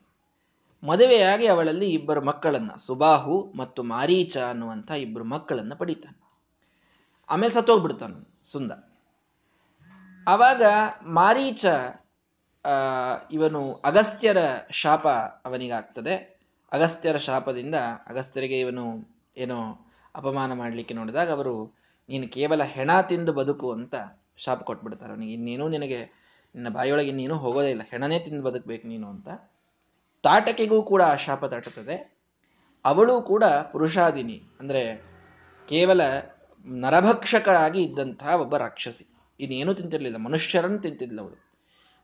ಮದುವೆಯಾಗಿ 0.84 1.48
ಅವಳಲ್ಲಿ 1.48 1.88
ಇಬ್ಬರು 1.92 2.22
ಮಕ್ಕಳನ್ನು, 2.22 2.76
ಸುಬಾಹು 2.78 3.38
ಮತ್ತು 3.56 3.84
ಮಾರೀಚ 3.84 4.38
ಅನ್ನುವಂಥ 4.38 4.92
ಇಬ್ಬರು 5.06 5.24
ಮಕ್ಕಳನ್ನು 5.24 5.76
ಪಡಿತಾನೆ. 5.76 6.20
ಆಮೇಲೆ 7.30 7.54
ಸತ್ತೋಗ್ಬಿಡ್ತಾನೆ 7.54 8.20
ಸುಂದ. 8.44 8.72
ಆವಾಗ 10.28 10.64
ಮಾರೀಚ 11.02 11.66
ಇವನು 13.32 13.74
ಅಗಸ್ತ್ಯರ 13.74 14.38
ಶಾಪ 14.72 15.08
ಅವನಿಗಾಗ್ತದೆ. 15.46 16.40
ಅಗಸ್ತ್ಯರ 16.72 17.18
ಶಾಪದಿಂದ 17.18 17.76
ಅಗಸ್ತ್ಯರಿಗೆ 18.08 18.60
ಇವನು 18.60 19.16
ಏನೋ 19.38 19.88
ಅಪಮಾನ 20.16 20.54
ಮಾಡಲಿಕ್ಕೆ 20.54 20.94
ನೋಡಿದಾಗ 20.94 21.32
ಅವರು, 21.32 21.78
ನೀನು 22.10 22.28
ಕೇವಲ 22.28 22.64
ಹೆಣ 22.64 23.02
ತಿಂದು 23.02 23.34
ಬದುಕು 23.34 23.72
ಅಂತ 23.72 23.96
ಶಾಪ 24.38 24.64
ಕೊಟ್ಬಿಡ್ತಾರೆ. 24.64 25.12
ಅವನಿಗೆ 25.12 25.34
ಇನ್ನೇನು 25.34 25.70
ನಿನಗೆ, 25.70 26.00
ನಿನ್ನ 26.56 26.70
ಬಾಯಿಯೊಳಗೆ 26.70 27.10
ಇನ್ನೇನು 27.10 27.38
ಹೋಗೋದೇ 27.38 27.70
ಇಲ್ಲ. 27.70 27.82
ಹೆಣನೇ 27.90 28.20
ತಿಂದು 28.20 28.42
ಬದುಕಬೇಕು 28.42 28.88
ನೀನು 28.88 29.10
ಅಂತ. 29.10 29.30
ತಾಟಕೆಗೂ 30.24 30.84
ಕೂಡ 30.84 31.02
ಆ 31.02 31.16
ಶಾಪ 31.16 31.46
ತಟ್ಟುತ್ತದೆ 31.46 32.20
ಅವಳು 32.86 33.22
ಕೂಡ 33.22 33.44
ಪುರುಷಾದಿನಿ. 33.44 34.44
ಅಂದ್ರೆ 34.60 34.96
ಕೇವಲ 35.68 36.02
ನರಭಕ್ಷಕರಾಗಿ 36.66 37.84
ಇದ್ದಂತಹ 37.84 38.36
ಒಬ್ಬ 38.36 38.58
ರಾಕ್ಷಸಿ. 38.58 39.19
ಇನ್ನೇನು 39.40 39.74
ತಿಂತಿರ್ಲಿಲ್ಲ. 39.74 40.18
ಮನುಷ್ಯರನ್ನು 40.18 40.80
ತಿಂತಿದ್ಲು 40.80 41.22
ಅವಳು. 41.22 41.50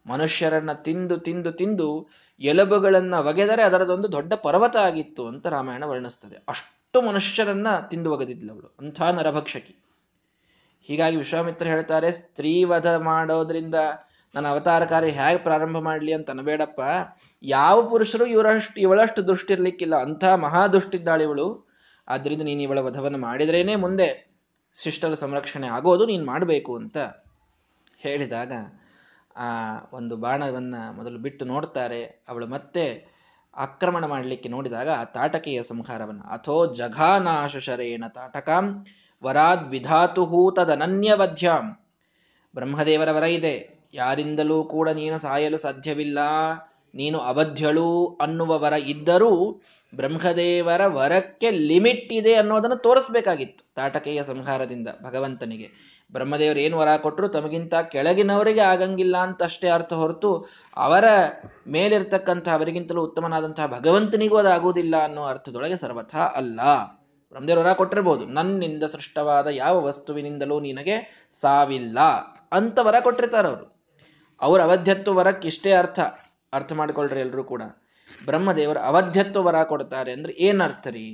ಮನುಷ್ಯರನ್ನ 0.09 0.71
ತಿಂದು 0.71 1.17
ತಿಂದು 1.17 1.51
ತಿಂದು 1.51 2.07
ಎಲುಬುಗಳನ್ನ 2.39 3.15
ಒಗೆದರೆ 3.15 3.63
ಅದರದೊಂದು 3.63 4.11
ದೊಡ್ಡ 4.11 4.33
ಪರ್ವತ 4.33 4.77
ಆಗಿತ್ತು 4.77 5.27
ಅಂತ 5.27 5.47
ರಾಮಾಯಣ 5.47 5.83
ವರ್ಣಿಸ್ತದೆ. 5.83 6.43
ಅಷ್ಟು 6.49 7.01
ಮನುಷ್ಯರನ್ನ 7.01 7.67
ತಿಂದು 7.87 8.11
ಒಗೆದಿದ್ಲು 8.11 8.53
ಅವಳು. 8.53 8.75
ಅಂಥ 8.79 9.01
ನರಭಕ್ಷಕಿ. 9.01 9.75
ಹೀಗಾಗಿ 10.81 11.15
ವಿಶ್ವಾಮಿತ್ರ 11.15 11.67
ಹೇಳ್ತಾರೆ, 11.67 12.11
ಸ್ತ್ರೀವಧ 12.11 12.87
ಮಾಡೋದ್ರಿಂದ 12.87 13.75
ನನ್ನ 14.35 14.47
ಅವತಾರ 14.47 14.85
ಕಾರ್ಯ 14.85 15.09
ಹೇಗೆ 15.09 15.37
ಪ್ರಾರಂಭ 15.37 15.77
ಮಾಡಲಿ 15.77 16.13
ಅಂತ 16.13 16.29
ಅನ್ಬೇಡಪ್ಪ. 16.29 16.81
ಯಾವ 17.43 17.89
ಪುರುಷರು 17.89 18.25
ಇವರಷ್ಟು, 18.25 18.81
ಇವಳಷ್ಟು 18.81 19.27
ದುಷ್ಟಿರ್ಲಿಕ್ಕಿಲ್ಲ 19.27 19.95
ಅಂಥ 19.95 20.25
ಮಹಾ 20.25 20.67
ದುಷ್ಟಿದ್ದಾಳೆ 20.67 21.23
ಇವಳು. 21.23 21.67
ಆದ್ರಿಂದ 22.07 22.41
ನೀನು 22.41 22.61
ಇವಳ 22.61 22.79
ವಧವನ್ನು 22.79 23.17
ಮಾಡಿದ್ರೇನೆ 23.17 23.75
ಮುಂದೆ 23.75 24.35
ಶಿಷ್ಟರ 24.83 25.13
ಸಂರಕ್ಷಣೆ 25.13 25.67
ಆಗೋದು 25.67 26.05
ನೀನು 26.05 26.25
ಮಾಡಬೇಕು 26.25 26.75
ಅಂತ 26.75 26.97
ಹೇಳಿದಾಗ, 28.05 28.51
ಆ 29.37 29.47
ಒಂದು 29.93 30.15
ಬಾಣವನ್ನು 30.17 30.81
ಮೊದಲು 30.93 31.17
ಬಿಟ್ಟು 31.19 31.43
ನೋಡ್ತಾರೆ 31.45 32.01
ಅವಳು 32.29 32.47
ಮತ್ತೆ 32.47 32.85
ಆಕ್ರಮಣ 33.53 34.05
ಮಾಡಲಿಕ್ಕೆ 34.05 34.49
ನೋಡಿದಾಗ 34.49 34.89
ತಾಟಕೆಯ 35.13 35.59
ಸಂಹಾರವನ್ನ, 35.63 36.23
ಅಥೋ 36.31 36.55
ಜಘಾನಾಶರೇಣ 36.73 38.03
ತಾಟಕಾಂ 38.07 38.65
ವರಾದ್ 39.23 39.67
ವಿಧಾತು 39.69 40.23
ತದನನ್ಯವಧ್ಯಾಂ. 40.55 41.65
ಬ್ರಹ್ಮದೇವರ 42.55 43.11
ವರ 43.11 43.23
ಇದೆ, 43.23 43.55
ಯಾರಿಂದಲೂ 43.93 44.57
ಕೂಡ 44.63 44.89
ನೀನು 44.89 45.17
ಸಾಯಲು 45.17 45.57
ಸಾಧ್ಯವಿಲ್ಲ, 45.57 46.19
ನೀನು 46.95 47.17
ಅವಧ್ಯಳು 47.19 47.89
ಅನ್ನುವ 48.21 48.51
ವರ 48.59 48.75
ಇದ್ದರೂ 48.87 49.31
ಬ್ರಹ್ಮದೇವರ 49.93 50.81
ವರಕ್ಕೆ 50.99 51.49
ಲಿಮಿಟ್ 51.69 52.13
ಇದೆ 52.13 52.33
ಅನ್ನೋದನ್ನು 52.33 52.77
ತೋರಿಸ್ಬೇಕಾಗಿತ್ತು 52.77 53.63
ತಾಟಕೀಯ 53.75 54.19
ಸಂಹಾರದಿಂದ 54.23 54.87
ಭಗವಂತನಿಗೆ. 55.03 55.67
ಬ್ರಹ್ಮದೇವರು 56.15 56.59
ಏನು 56.59 56.77
ವರ 56.77 56.91
ಕೊಟ್ಟರು 56.97 57.27
ತಮಗಿಂತ 57.27 57.75
ಕೆಳಗಿನವರಿಗೆ 57.75 58.61
ಆಗಂಗಿಲ್ಲ 58.61 59.17
ಅಂತ 59.17 59.43
ಅಷ್ಟೇ 59.43 59.67
ಅರ್ಥ 59.67 59.93
ಹೊರತು 59.93 60.31
ಅವರ 60.77 61.05
ಮೇಲಿರ್ತಕ್ಕಂಥ 61.67 62.47
ಅವರಿಗಿಂತಲೂ 62.49 63.03
ಉತ್ತಮನಾದಂತಹ 63.03 63.67
ಭಗವಂತನಿಗೂ 63.67 64.37
ಅದಾಗುವುದಿಲ್ಲ 64.37 64.95
ಅನ್ನೋ 65.03 65.23
ಅರ್ಥದೊಳಗೆ 65.23 65.77
ಸರ್ವಥ 65.77 66.15
ಅಲ್ಲ. 66.15 66.59
ಬ್ರಹ್ಮದೇವರು 67.29 67.61
ವರ 67.61 67.73
ಕೊಟ್ಟಿರ್ಬೋದು, 67.73 68.25
ನನ್ನಿಂದ 68.25 68.83
ಸೃಷ್ಟವಾದ 68.83 69.47
ಯಾವ 69.47 69.75
ವಸ್ತುವಿನಿಂದಲೂ 69.83 70.59
ನಿನಗೆ 70.59 70.97
ಸಾವಿಲ್ಲ 71.41 71.99
ಅಂತ 72.51 72.79
ವರ 72.81 72.95
ಕೊಟ್ಟಿರ್ತಾರೆ 72.99 73.47
ಅವರು. 73.47 73.65
ಅವರ 74.41 74.61
ಅವಧ್ಯತ್ವ 74.61 75.17
ವರಕ್ಕೆ 75.17 75.47
ಇಷ್ಟೇ 75.47 75.71
ಅರ್ಥ. 75.71 75.99
ಅರ್ಥ 76.53 76.73
ಮಾಡಿಕೊಳ್ಳ್ರಿ 76.73 77.19
ಎಲ್ಲರೂ 77.19 77.43
ಕೂಡ. 77.43 77.61
ಬ್ರಹ್ಮದೇವರು 78.25 78.79
ಅವಧ್ಯತ್ವ 78.79 79.43
ವರ 79.45 79.63
ಕೊಡ್ತಾರೆ 79.63 80.11
ಅಂದ್ರೆ 80.11 80.33
ಏನರ್ಥ 80.33 80.87
ರೀ? 80.87 81.07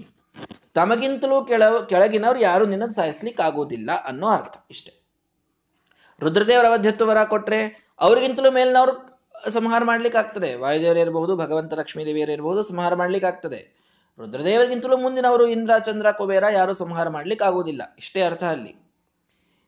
ತಮಗಿಂತಲೂ 0.74 1.46
ಕೆಳ 1.46 1.80
ಕೆಳಗಿನವ್ರು 1.80 2.40
ಯಾರು 2.40 2.66
ನಿನಗೆ 2.66 2.96
ಸಾಯಿಸ್ಲಿಕ್ಕೆ 2.96 3.44
ಆಗೋದಿಲ್ಲ 3.44 3.92
ಅನ್ನೋ 4.06 4.28
ಅರ್ಥ 4.28 4.58
ಇಷ್ಟೇ. 4.72 4.94
ರುದ್ರದೇವರ 6.20 6.66
ಅವಧ್ಯತ್ವ 6.66 7.08
ವರ 7.08 7.24
ಕೊಟ್ರೆ 7.24 7.92
ಅವ್ರಿಗಿಂತಲೂ 8.00 8.51
ಮೇಲಿನವ್ರು 8.51 9.12
ಸಂಹಾರ 9.50 9.84
ಮಾಡ್ಲಿಕ್ಕೆ 9.84 10.18
ಆಗ್ತದೆ 10.20 10.56
ವಾಯುದೇವರು 10.56 11.00
ಇರಬಹುದು, 11.00 11.36
ಭಗವಂತ 11.36 11.74
ಲಕ್ಷ್ಮೀ 11.74 12.06
ದೇವಿಯರು 12.06 12.32
ಇರಬಹುದು, 12.32 12.62
ಸಂಹಾರ 12.62 12.96
ಮಾಡ್ಲಿಕ್ಕೆ 12.96 13.28
ಆಗ್ತದೆ 13.28 13.82
ರುದ್ರದೇವರಿಗಿಂತಲೂ 14.20 14.98
ಮುಂದಿನವರು 14.98 15.48
ಇಂದ್ರ, 15.48 15.78
ಚಂದ್ರ, 15.78 16.12
ಕುಬೇರ 16.12 16.44
ಯಾರು 16.54 16.74
ಸಂಹಾರ 16.74 17.08
ಮಾಡ್ಲಿಕ್ಕೆ 17.10 17.46
ಆಗೋದಿಲ್ಲ 17.46 17.96
ಇಷ್ಟೇ 17.98 18.22
ಅರ್ಥ 18.22 18.44
ಅಲ್ಲಿ. 18.44 18.75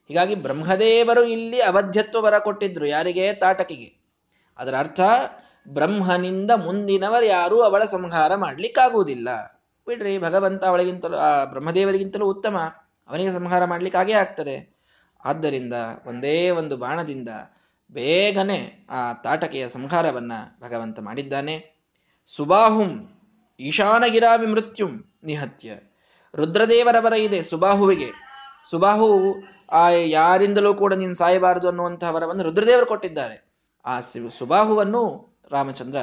ಹೀಗಾಗಿ 0.08 0.34
ಬ್ರಹ್ಮದೇವರು 0.34 1.24
ಇಲ್ಲಿ 1.24 1.60
ಅವಧ್ಯತ್ವ 1.60 2.22
ವರ 2.22 2.38
ಕೊಟ್ಟಿದ್ರು 2.38 2.86
ಯಾರಿಗೆ? 2.86 3.32
ತಾಟಕಿಗೆ. 3.32 4.04
ಅದರ 4.58 4.74
ಅರ್ಥ 4.76 5.00
ಬ್ರಹ್ಮನಿಂದ 5.68 6.50
ಮುಂದಿನವರು 6.50 7.24
ಯಾರೂ 7.24 7.60
ಅವಳ 7.60 7.84
ಸಂಹಾರ 7.84 8.34
ಮಾಡ್ಲಿಕ್ಕಾಗುವುದಿಲ್ಲ 8.34 9.28
ಬಿಡ್ರಿ, 9.86 10.18
ಭಗವಂತ 10.18 10.64
ಅವಳಿಗಿಂತಲೂ, 10.64 11.16
ಆ 11.16 11.44
ಬ್ರಹ್ಮದೇವರಿಗಿಂತಲೂ 11.44 12.26
ಉತ್ತಮ. 12.26 12.56
ಅವನಿಗೆ 13.08 13.32
ಸಂಹಾರ 13.32 13.64
ಮಾಡ್ಲಿಕ್ಕೆ 13.64 13.98
ಹಾಗೆ 13.98 14.12
ಆಗ್ತದೆ. 14.12 14.74
ಆದ್ದರಿಂದ 15.24 15.72
ಒಂದೇ 16.06 16.50
ಒಂದು 16.50 16.76
ಬಾಣದಿಂದ 16.76 17.28
ಬೇಗನೆ 17.90 18.86
ಆ 18.90 19.12
ತಾಟಕೆಯ 19.12 19.68
ಸಂಹಾರವನ್ನ 19.68 20.32
ಭಗವಂತ 20.60 21.00
ಮಾಡಿದ್ದಾನೆ. 21.00 21.74
ಸುಬಾಹುಂ 22.26 23.10
ಈಶಾನಗಿರಾ 23.60 24.36
ಮೃತ್ಯುಂ 24.36 25.12
ನಿಹತ್ಯ. 25.24 25.74
ರುದ್ರದೇವರವರ 26.34 27.12
ಇದೆ 27.12 27.42
ಸುಬಾಹುವಿಗೆ. 27.42 28.10
ಸುಬಾಹು, 28.70 29.34
ಆ 29.72 29.88
ಯಾರಿಂದಲೂ 29.90 30.74
ಕೂಡ 30.74 30.94
ನೀನು 30.94 31.14
ಸಾಯಬಾರದು 31.14 31.68
ಅನ್ನುವಂತಹ 31.68 32.14
ವರವನ್ನು 32.14 32.42
ರುದ್ರದೇವರು 32.42 32.86
ಕೊಟ್ಟಿದ್ದಾರೆ. 32.86 33.44
ಆ 33.84 34.00
ಸುಬಾಹುವನ್ನು 34.38 35.34
ರಾಮಚಂದ್ರ 35.50 35.98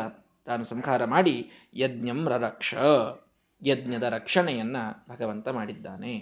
ತಾನು 0.45 0.63
ಸಂಹಾರ 0.63 1.05
ಮಾಡಿ 1.05 1.51
ಯಜ್ಞಂ 1.73 2.29
ರರಕ್ಷ. 2.29 2.75
ಯಜ್ಞದ 3.63 4.03
ರಕ್ಷಣೆಯನ್ನ 4.03 4.77
ಭಗವಂತ 5.09 5.47
ಮಾಡಿದ್ದಾನೆ. 5.47 6.13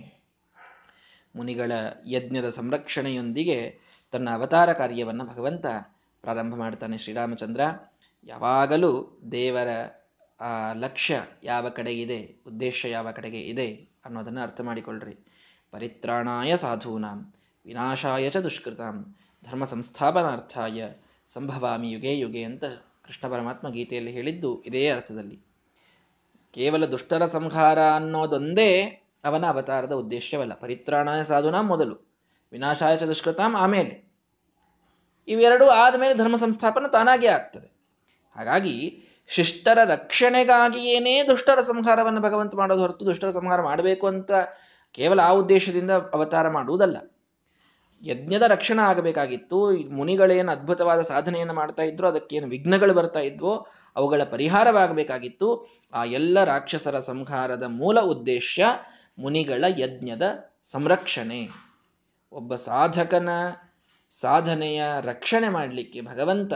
ಮುನಿಗಳ 1.35 1.71
ಯಜ್ಞದ 2.07 2.49
ಸಂರಕ್ಷಣೆಯೊಂದಿಗೆ 2.49 3.59
ತನ್ನ 4.11 4.29
ಅವತಾರ 4.33 4.73
ಕಾರ್ಯವನ್ನು 4.73 5.25
ಭಗವಂತ 5.25 5.65
ಪ್ರಾರಂಭ 6.23 6.55
ಮಾಡ್ತಾನೆ 6.55 6.97
ಶ್ರೀರಾಮಚಂದ್ರ. 6.97 7.61
ಯಾವಾಗಲೂ 8.23 9.19
ದೇವರ 9.31 9.67
ಲಕ್ಷ್ಯ 10.73 11.15
ಯಾವ 11.43 11.69
ಕಡೆ 11.69 11.93
ಇದೆ, 11.93 12.19
ಉದ್ದೇಶ 12.47 12.85
ಯಾವ 12.85 13.11
ಕಡೆಗೆ 13.11 13.41
ಇದೆ 13.41 13.67
ಅನ್ನೋದನ್ನು 14.05 14.41
ಅರ್ಥ 14.41 14.61
ಮಾಡಿಕೊಳ್ಳ್ರಿ 14.61 15.15
ಪರಿತ್ರಾಣಾಯ 15.71 16.51
ಸಾಧೂನಾಂ, 16.57 17.19
ವಿನಾಶಾಯ 17.65 18.29
ಚ 18.29 18.37
ದುಷ್ಕೃತಾಂ, 18.37 19.15
ಧರ್ಮ 19.45 19.63
ಸಂಸ್ಥಾಪನಾರ್ಥಾಯ 19.63 20.89
ಸಂಭವಾಮಿ 21.27 21.91
ಯುಗೆ 21.91 22.19
ಯುಗೆ 22.19 22.43
ಅಂತ 22.43 22.65
ಕೃಷ್ಣ 23.05 23.31
ಪರಮಾತ್ಮ 23.31 23.69
ಗೀತೆಯಲ್ಲಿ 23.69 24.11
ಹೇಳಿದ್ದು 24.11 24.61
ಇದೇ 24.61 24.89
ಅರ್ಥದಲ್ಲಿ. 24.89 25.48
ಕೇವಲ 26.53 26.85
ದುಷ್ಟರ 26.85 27.25
ಸಂಹಾರ 27.25 27.79
ಅನ್ನೋದೊಂದೇ 27.95 28.69
ಅವನ 29.23 29.45
ಅವತಾರದ 29.45 29.91
ಉದ್ದೇಶವಲ್ಲ. 29.91 30.53
ಪರಿತ್ರಾಣಾಯ 30.53 31.23
ಸಾಧುನಾ 31.23 31.61
ಮೊದಲು, 31.61 31.95
ವಿನಾಶಾಯ 32.51 32.97
ಚ 32.97 33.03
ಆಮೇಲೆ. 33.57 34.09
ಇವೆರಡು 35.27 35.69
ಆದಮೇಲೆ 35.69 36.15
ಧರ್ಮ 36.15 36.35
ಸಂಸ್ಥಾಪನ 36.35 36.85
ತಾನಾಗಿ 36.87 37.27
ಆಗ್ತದೆ. 37.27 37.67
ಹಾಗಾಗಿ 38.35 39.03
ಶಿಷ್ಟರ 39.27 39.77
ರಕ್ಷಣೆಗಾಗಿಯೇನೇ 39.85 41.23
ದುಷ್ಟರ 41.23 41.61
ಸಂಹಾರವನ್ನು 41.61 42.21
ಭಗವಂತ 42.21 42.55
ಮಾಡೋದು 42.55 42.81
ಹೊರತು 42.81 43.05
ದುಷ್ಟರ 43.05 43.29
ಸಂಹಾರ 43.29 43.61
ಮಾಡಬೇಕು 43.61 44.07
ಅಂತ 44.07 44.31
ಕೇವಲ 44.91 45.19
ಆ 45.19 45.29
ಉದ್ದೇಶದಿಂದ 45.29 45.91
ಅವತಾರ 45.91 46.49
ಮಾಡುವುದಲ್ಲ. 46.49 46.97
ಯಜ್ಞದ 48.03 48.41
ರಕ್ಷಣೆ 48.41 48.81
ಆಗಬೇಕಾಗಿತ್ತು. 48.81 49.71
ಮುನಿಗಳೇನು 49.89 50.51
ಅದ್ಭುತವಾದ 50.51 51.01
ಸಾಧನೆಯನ್ನು 51.01 51.53
ಮಾಡ್ತಾ 51.53 51.83
ಇದ್ರು, 51.83 52.07
ಅದಕ್ಕೇನು 52.07 52.47
ವಿಘ್ನಗಳು 52.47 52.93
ಬರ್ತಾ 52.93 53.19
ಇದ್ವೋ 53.19 53.67
ಅವುಗಳ 53.95 54.23
ಪರಿಹಾರವಾಗಬೇಕಾಗಿತ್ತು. 54.23 55.67
ಆ 55.93 56.03
ಎಲ್ಲ 56.03 56.43
ರಾಕ್ಷಸರ 56.43 56.99
ಸಂಹಾರದ 56.99 57.63
ಮೂಲ 57.63 57.99
ಉದ್ದೇಶ 57.99 58.59
ಮುನಿಗಳ 59.19 59.65
ಯಜ್ಞದ 59.77 60.49
ಸಂರಕ್ಷಣೆ. 60.63 61.49
ಒಬ್ಬ 62.31 62.55
ಸಾಧಕನ 62.55 63.29
ಸಾಧನೆಯ 64.09 64.83
ರಕ್ಷಣೆ 65.01 65.49
ಮಾಡಲಿಕ್ಕೆ 65.49 66.01
ಭಗವಂತ 66.01 66.53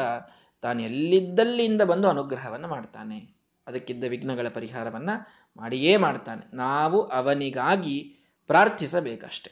ತಾನು 0.62 0.82
ಎಲ್ಲಿದ್ದಲ್ಲಿಂದ 0.82 1.82
ಬಂದು 1.82 2.10
ಅನುಗ್ರಹವನ್ನು 2.10 2.68
ಮಾಡ್ತಾನೆ. 2.68 3.36
ಅದಕ್ಕಿದ್ದ 3.68 4.04
ವಿಘ್ನಗಳ 4.04 4.48
ಪರಿಹಾರವನ್ನ 4.48 5.10
ಮಾಡಿಯೇ 5.58 5.98
ಮಾಡ್ತಾನೆ. 5.98 6.56
ನಾವು 6.56 7.02
ಅವನಿಗಾಗಿ 7.02 8.18
ಪ್ರಾರ್ಥಿಸಬೇಕಷ್ಟೆ. 8.48 9.52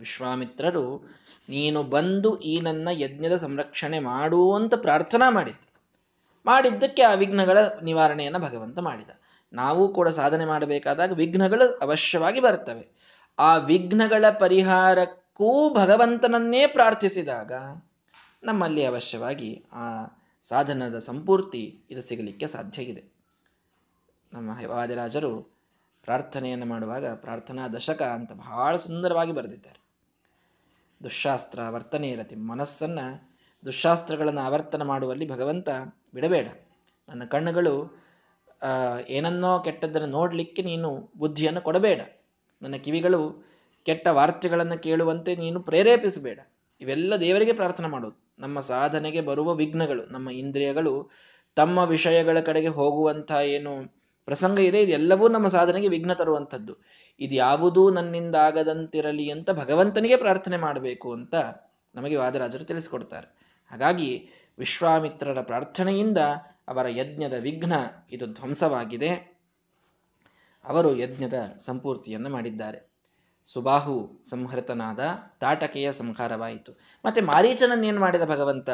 ವಿಶ್ವಾಮಿತ್ರರು, 0.00 1.16
ನೀನು 1.48 1.82
ಬಂದು 1.82 2.38
ಈ 2.38 2.60
ನನ್ನ 2.60 2.88
ಯಜ್ಞದ 2.92 3.36
ಸಂರಕ್ಷಣೆ 3.36 3.98
ಮಾಡು 3.98 4.54
ಅಂತ 4.54 4.74
ಪ್ರಾರ್ಥನಾ 4.74 5.30
ಮಾಡಿದ್ದು 5.30 5.67
ಮಾಡಿದ್ದಕ್ಕೆ 6.46 7.02
ಆ 7.02 7.14
ವಿಘ್ನಗಳ 7.14 7.58
ನಿವಾರಣೆಯನ್ನು 7.82 8.38
ಭಗವಂತ 8.38 8.78
ಮಾಡಿದ. 8.78 9.10
ನಾವು 9.52 9.94
ಕೂಡ 9.94 10.08
ಸಾಧನೆ 10.08 10.44
ಮಾಡಬೇಕಾದಾಗ 10.44 11.12
ವಿಘ್ನಗಳು 11.12 11.78
ಅವಶ್ಯವಾಗಿ 11.78 12.40
ಬರ್ತವೆ. 12.40 12.98
ಆ 13.38 13.56
ವಿಘ್ನಗಳ 13.56 14.24
ಪರಿಹಾರಕ್ಕೂ 14.30 15.74
ಭಗವಂತನನ್ನೇ 15.74 16.66
ಪ್ರಾರ್ಥಿಸಿದಾಗ 16.66 17.52
ನಮ್ಮಲ್ಲಿ 18.42 18.84
ಅವಶ್ಯವಾಗಿ 18.84 19.64
ಆ 19.72 20.06
ಸಾಧನದ 20.42 20.98
ಸಂಪೂರ್ತಿ 20.98 21.84
ಇದು 21.90 22.02
ಸಿಗಲಿಕ್ಕೆ 22.02 22.46
ಸಾಧ್ಯ 22.46 22.82
ಇದೆ 22.82 23.04
ನಮ್ಮ 24.32 24.50
ವಾದಿರಾಜರು 24.66 25.58
ಪ್ರಾರ್ಥನೆಯನ್ನು 26.04 26.66
ಮಾಡುವಾಗ 26.66 27.06
ಪ್ರಾರ್ಥನಾ 27.06 27.68
ದಶಕ 27.68 28.02
ಅಂತ 28.02 28.32
ಬಹಳ 28.32 28.76
ಸುಂದರವಾಗಿ 28.76 29.32
ಬರೆದಿದ್ದಾರೆ. 29.32 29.80
ದುಶಾಸ್ತ್ರ 31.02 31.60
ವರ್ತನೆ 31.70 32.08
ಇರತಿ. 32.08 32.36
ಮನಸ್ಸನ್ನ 32.36 32.98
ದುಶಾಸ್ತ್ರಗಳನ್ನು 33.64 34.40
ಆವರ್ತನ 34.40 34.82
ಮಾಡುವಲ್ಲಿ 34.82 35.28
ಭಗವಂತ 35.28 35.68
ಬಿಡಬೇಡ. 36.14 36.48
ನನ್ನ 37.08 37.24
ಕಣ್ಣುಗಳು 37.24 37.74
ಏನನ್ನೋ 39.08 39.58
ಕೆಟ್ಟದ್ದನ್ನು 39.58 40.08
ನೋಡಲಿಕ್ಕೆ 40.08 40.62
ನೀನು 40.62 41.12
ಬುದ್ಧಿಯನ್ನು 41.16 41.60
ಕೊಡಬೇಡ. 41.60 42.00
ನನ್ನ 42.62 42.76
ಕಿವಿಗಳು 42.76 43.20
ಕೆಟ್ಟ 43.86 44.06
ವಾರ್ತೆಗಳನ್ನು 44.08 44.76
ಕೇಳುವಂತೆ 44.82 45.36
ನೀನು 45.36 45.60
ಪ್ರೇರೇಪಿಸಬೇಡ. 45.60 46.38
ಇವೆಲ್ಲ 46.80 47.16
ದೇವರಿಗೆ 47.16 47.52
ಪ್ರಾರ್ಥನೆ 47.52 47.86
ಮಾಡೋದು. 47.86 48.16
ನಮ್ಮ 48.38 48.60
ಸಾಧನೆಗೆ 48.60 49.20
ಬರುವ 49.20 49.54
ವಿಘ್ನಗಳು, 49.54 50.02
ನಮ್ಮ 50.06 50.30
ಇಂದ್ರಿಯಗಳು, 50.30 51.10
ತಮ್ಮ 51.56 51.78
ವಿಷಯಗಳ 51.78 52.40
ಕಡೆಗೆ 52.40 52.68
ಹೋಗುವಂಥ 52.68 53.32
ಏನು 53.44 53.72
ಪ್ರಸಂಗ 54.24 54.58
ಇದೆ, 54.58 54.80
ಇದೆಲ್ಲವೂ 54.82 55.28
ನಮ್ಮ 55.28 55.48
ಸಾಧನೆಗೆ 55.48 55.88
ವಿಘ್ನ 55.88 56.12
ತರುವಂಥದ್ದು. 56.12 56.74
ಇದು 57.20 57.34
ಯಾವುದೂ 57.34 57.90
ನನ್ನಿಂದ 57.90 58.34
ಆಗದಂತಿರಲಿ 58.34 59.30
ಅಂತ 59.30 59.50
ಭಗವಂತನಿಗೆ 59.50 60.16
ಪ್ರಾರ್ಥನೆ 60.16 60.56
ಮಾಡಬೇಕು 60.56 61.12
ಅಂತ 61.12 61.34
ನಮಗೆ 61.94 62.16
ವಾದರಾಜರು 62.16 62.64
ತಿಳಿಸಿಕೊಡ್ತಾರೆ. 62.64 63.28
ಹಾಗಾಗಿ 63.70 64.10
ವಿಶ್ವಾಮಿತ್ರರ 64.58 65.40
ಪ್ರಾರ್ಥನೆಯಿಂದ 65.40 66.18
ಅವರ 66.68 66.88
ಯಜ್ಞದ 66.88 67.32
ವಿಘ್ನ 67.32 67.72
ಇದು 68.10 68.26
ಧ್ವಂಸವಾಗಿದೆ. 68.26 69.38
ಅವರು 70.64 70.96
ಯಜ್ಞದ 70.96 71.56
ಸಂಪೂರ್ತಿಯನ್ನು 71.58 72.28
ಮಾಡಿದ್ದಾರೆ. 72.28 72.90
ಸುಬಾಹು 73.44 74.20
ಸಂಹೃತನಾದ 74.30 75.00
ತಾಟಕೆಯ 75.40 75.92
ಸಂಹಾರವಾಯಿತು. 75.92 76.72
ಮತ್ತೆ 77.04 77.20
ಮಾರೀಚನನ್ನೇನು 77.20 78.00
ಮಾಡಿದ 78.00 78.22
ಭಗವಂತ? 78.22 78.68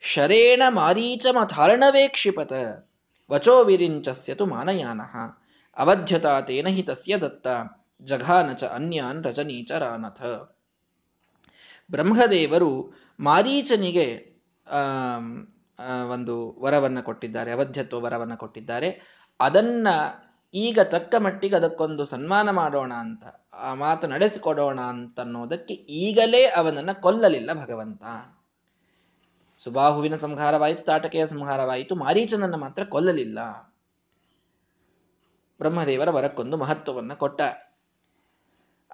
ಶರೇಣ 0.00 0.62
ಮಾರೀಚಮಥಾರ್ಣವೇ 0.68 2.08
ಕ್ಷಿಪತ, 2.08 2.52
ವಚೋ 3.30 3.64
ವಿರಿಂಚಸ್ಯತು 3.64 4.46
ಮಾನಯಾನ, 4.46 5.00
ಅವಧ್ಯತಾ 5.76 6.40
ತೇನ 6.40 6.68
ಹಿ 6.68 6.82
ತಸ್ಯ 6.82 7.16
ದತ್ತ, 7.16 7.46
ಜಘಾನ 8.02 8.52
ಚ 8.52 8.64
ಅನ್ಯಾನ್ 8.64 9.24
ರಜನೀಚರಾನಥ 9.24 10.22
ಬ್ರಹ್ಮದೇವರು 11.90 12.92
ಮಾರೀಚನಿಗೆ 13.20 14.27
ಒಂದು 16.12 16.34
ವರವನ್ನು 16.60 17.02
ಕೊಟ್ಟಿದ್ದಾರೆ, 17.02 17.50
ಅವಧ್ಯತ್ವ 17.52 18.00
ವರವನ್ನು 18.00 18.36
ಕೊಟ್ಟಿದ್ದಾರೆ. 18.36 18.88
ಅದನ್ನ 19.40 19.88
ಈಗ 20.54 20.78
ತಕ್ಕ 20.84 21.14
ಮಟ್ಟಿಗೆ 21.18 21.56
ಅದಕ್ಕೊಂದು 21.56 22.04
ಸನ್ಮಾನ 22.04 22.50
ಮಾಡೋಣ 22.50 22.92
ಅಂತ, 22.92 23.24
ಆ 23.52 23.74
ಮಾತು 23.74 24.06
ನಡೆಸಿಕೊಡೋಣ 24.06 24.80
ಅಂತನ್ನೋದಕ್ಕೆ 24.80 25.74
ಈಗಲೇ 25.74 26.42
ಅವನನ್ನು 26.44 27.00
ಕೊಲ್ಲಲಿಲ್ಲ 27.00 27.52
ಭಗವಂತ. 27.52 28.02
ಸುಬಾಹುವಿನ 29.56 30.14
ಸಂಹಾರವಾಯಿತು, 30.14 30.82
ತಾಟಕೆಯ 30.82 31.26
ಸಂಹಾರವಾಯಿತು, 31.26 31.94
ಮಾರೀಚನನ್ನ 31.94 32.54
ಮಾತ್ರ 32.54 32.84
ಕೊಲ್ಲಲಿಲ್ಲ. 32.84 33.38
ಬ್ರಹ್ಮದೇವರ 35.60 36.10
ವರಕ್ಕೊಂದು 36.10 36.56
ಮಹತ್ವವನ್ನು 36.56 37.16
ಕೊಟ್ಟ. 37.16 37.40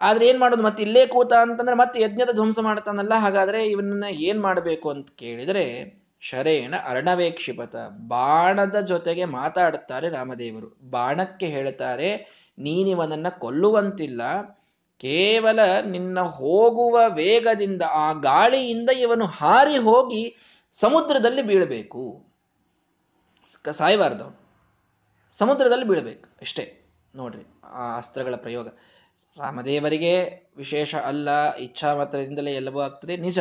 ಆದ್ರೆ 0.00 0.24
ಏನ್ 0.28 0.38
ಮಾಡೋದು? 0.40 0.62
ಮತ್ತೆ 0.62 0.82
ಇಲ್ಲೇ 0.82 1.02
ಕೂತ 1.06 1.32
ಅಂತಂದ್ರೆ 1.32 1.76
ಮತ್ತೆ 1.76 1.98
ಯಜ್ಞದ 2.00 2.32
ಧ್ವಂಸ 2.32 2.58
ಮಾಡ್ತಾನಲ್ಲ, 2.58 3.14
ಹಾಗಾದ್ರೆ 3.14 3.60
ಇವನನ್ನ 3.66 4.08
ಏನ್ 4.22 4.40
ಮಾಡಬೇಕು 4.40 4.86
ಅಂತ 4.90 5.08
ಕೇಳಿದ್ರೆ 5.16 5.64
ಶರೇಣ 6.22 6.74
ಅರ್ಣವೇಕ್ಷಿಪತ, 6.84 7.74
ಬಾಣದ 8.08 8.76
ಜೊತೆಗೆ 8.80 9.24
ಮಾತಾಡುತ್ತಾರೆ 9.24 10.08
ರಾಮದೇವರು. 10.08 10.68
ಬಾಣಕ್ಕೆ 10.90 11.46
ಹೇಳ್ತಾರೆ 11.46 12.10
ನೀನಿವನನ್ನ 12.58 13.28
ಕೊಲ್ಲುವಂತಿಲ್ಲ, 13.38 14.22
ಕೇವಲ 15.00 15.60
ನಿನ್ನ 15.86 16.20
ಹೋಗುವ 16.20 16.96
ವೇಗದಿಂದ 17.08 17.82
ಆ 17.94 18.06
ಗಾಳಿಯಿಂದ 18.12 18.90
ಇವನು 19.00 19.26
ಹಾರಿ 19.38 19.78
ಹೋಗಿ 19.78 20.22
ಸಮುದ್ರದಲ್ಲಿ 20.74 21.42
ಬೀಳಬೇಕು. 21.42 22.04
ಸಾಯಬಾರ್ದು 23.72 24.26
ಸಮುದ್ರದಲ್ಲಿ 25.34 25.86
ಬೀಳಬೇಕು, 25.86 26.26
ಅಷ್ಟೇ. 26.40 26.64
ನೋಡ್ರಿ, 27.14 27.44
ಆ 27.72 27.84
ಅಸ್ತ್ರಗಳ 27.96 28.34
ಪ್ರಯೋಗ. 28.36 28.68
ರಾಮದೇವರಿಗೆ 29.38 30.30
ವಿಶೇಷ 30.56 30.94
ಅಲ್ಲ 30.94 31.54
ಇಚ್ಛಾ 31.54 31.94
ಮಾತ್ರದಿಂದಲೇ 31.94 32.52
ಎಲ್ಲವೂ 32.52 32.80
ಆಗ್ತದೆ, 32.80 33.16
ನಿಜ. 33.16 33.38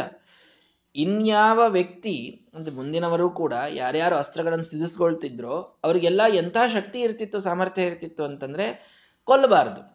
ಇನ್ಯಾವ 0.95 1.61
ವ್ಯಕ್ತಿ, 1.67 2.45
ಅಂದ್ರೆ 2.55 2.75
ಮುಂದಿನವರು 2.75 3.29
ಕೂಡ 3.29 3.53
ಯಾರ್ಯಾರು 3.69 4.15
ಅಸ್ತ್ರಗಳನ್ನು 4.15 4.63
ಸಿಧಿಸ್ಕೊಳ್ತಿದ್ರೋ 4.63 5.81
ಅವರಿಗೆಲ್ಲ 5.83 6.21
ಎಂಥ 6.33 6.57
ಶಕ್ತಿ 6.73 7.01
ಇರ್ತಿತ್ತು, 7.01 7.39
ಸಾಮರ್ಥ್ಯ 7.39 7.81
ಇರ್ತಿತ್ತು 7.81 8.23
ಅಂತಂದ್ರೆ 8.23 8.93
ಕೊಲ್ಲಬಾರದು. 9.23 9.93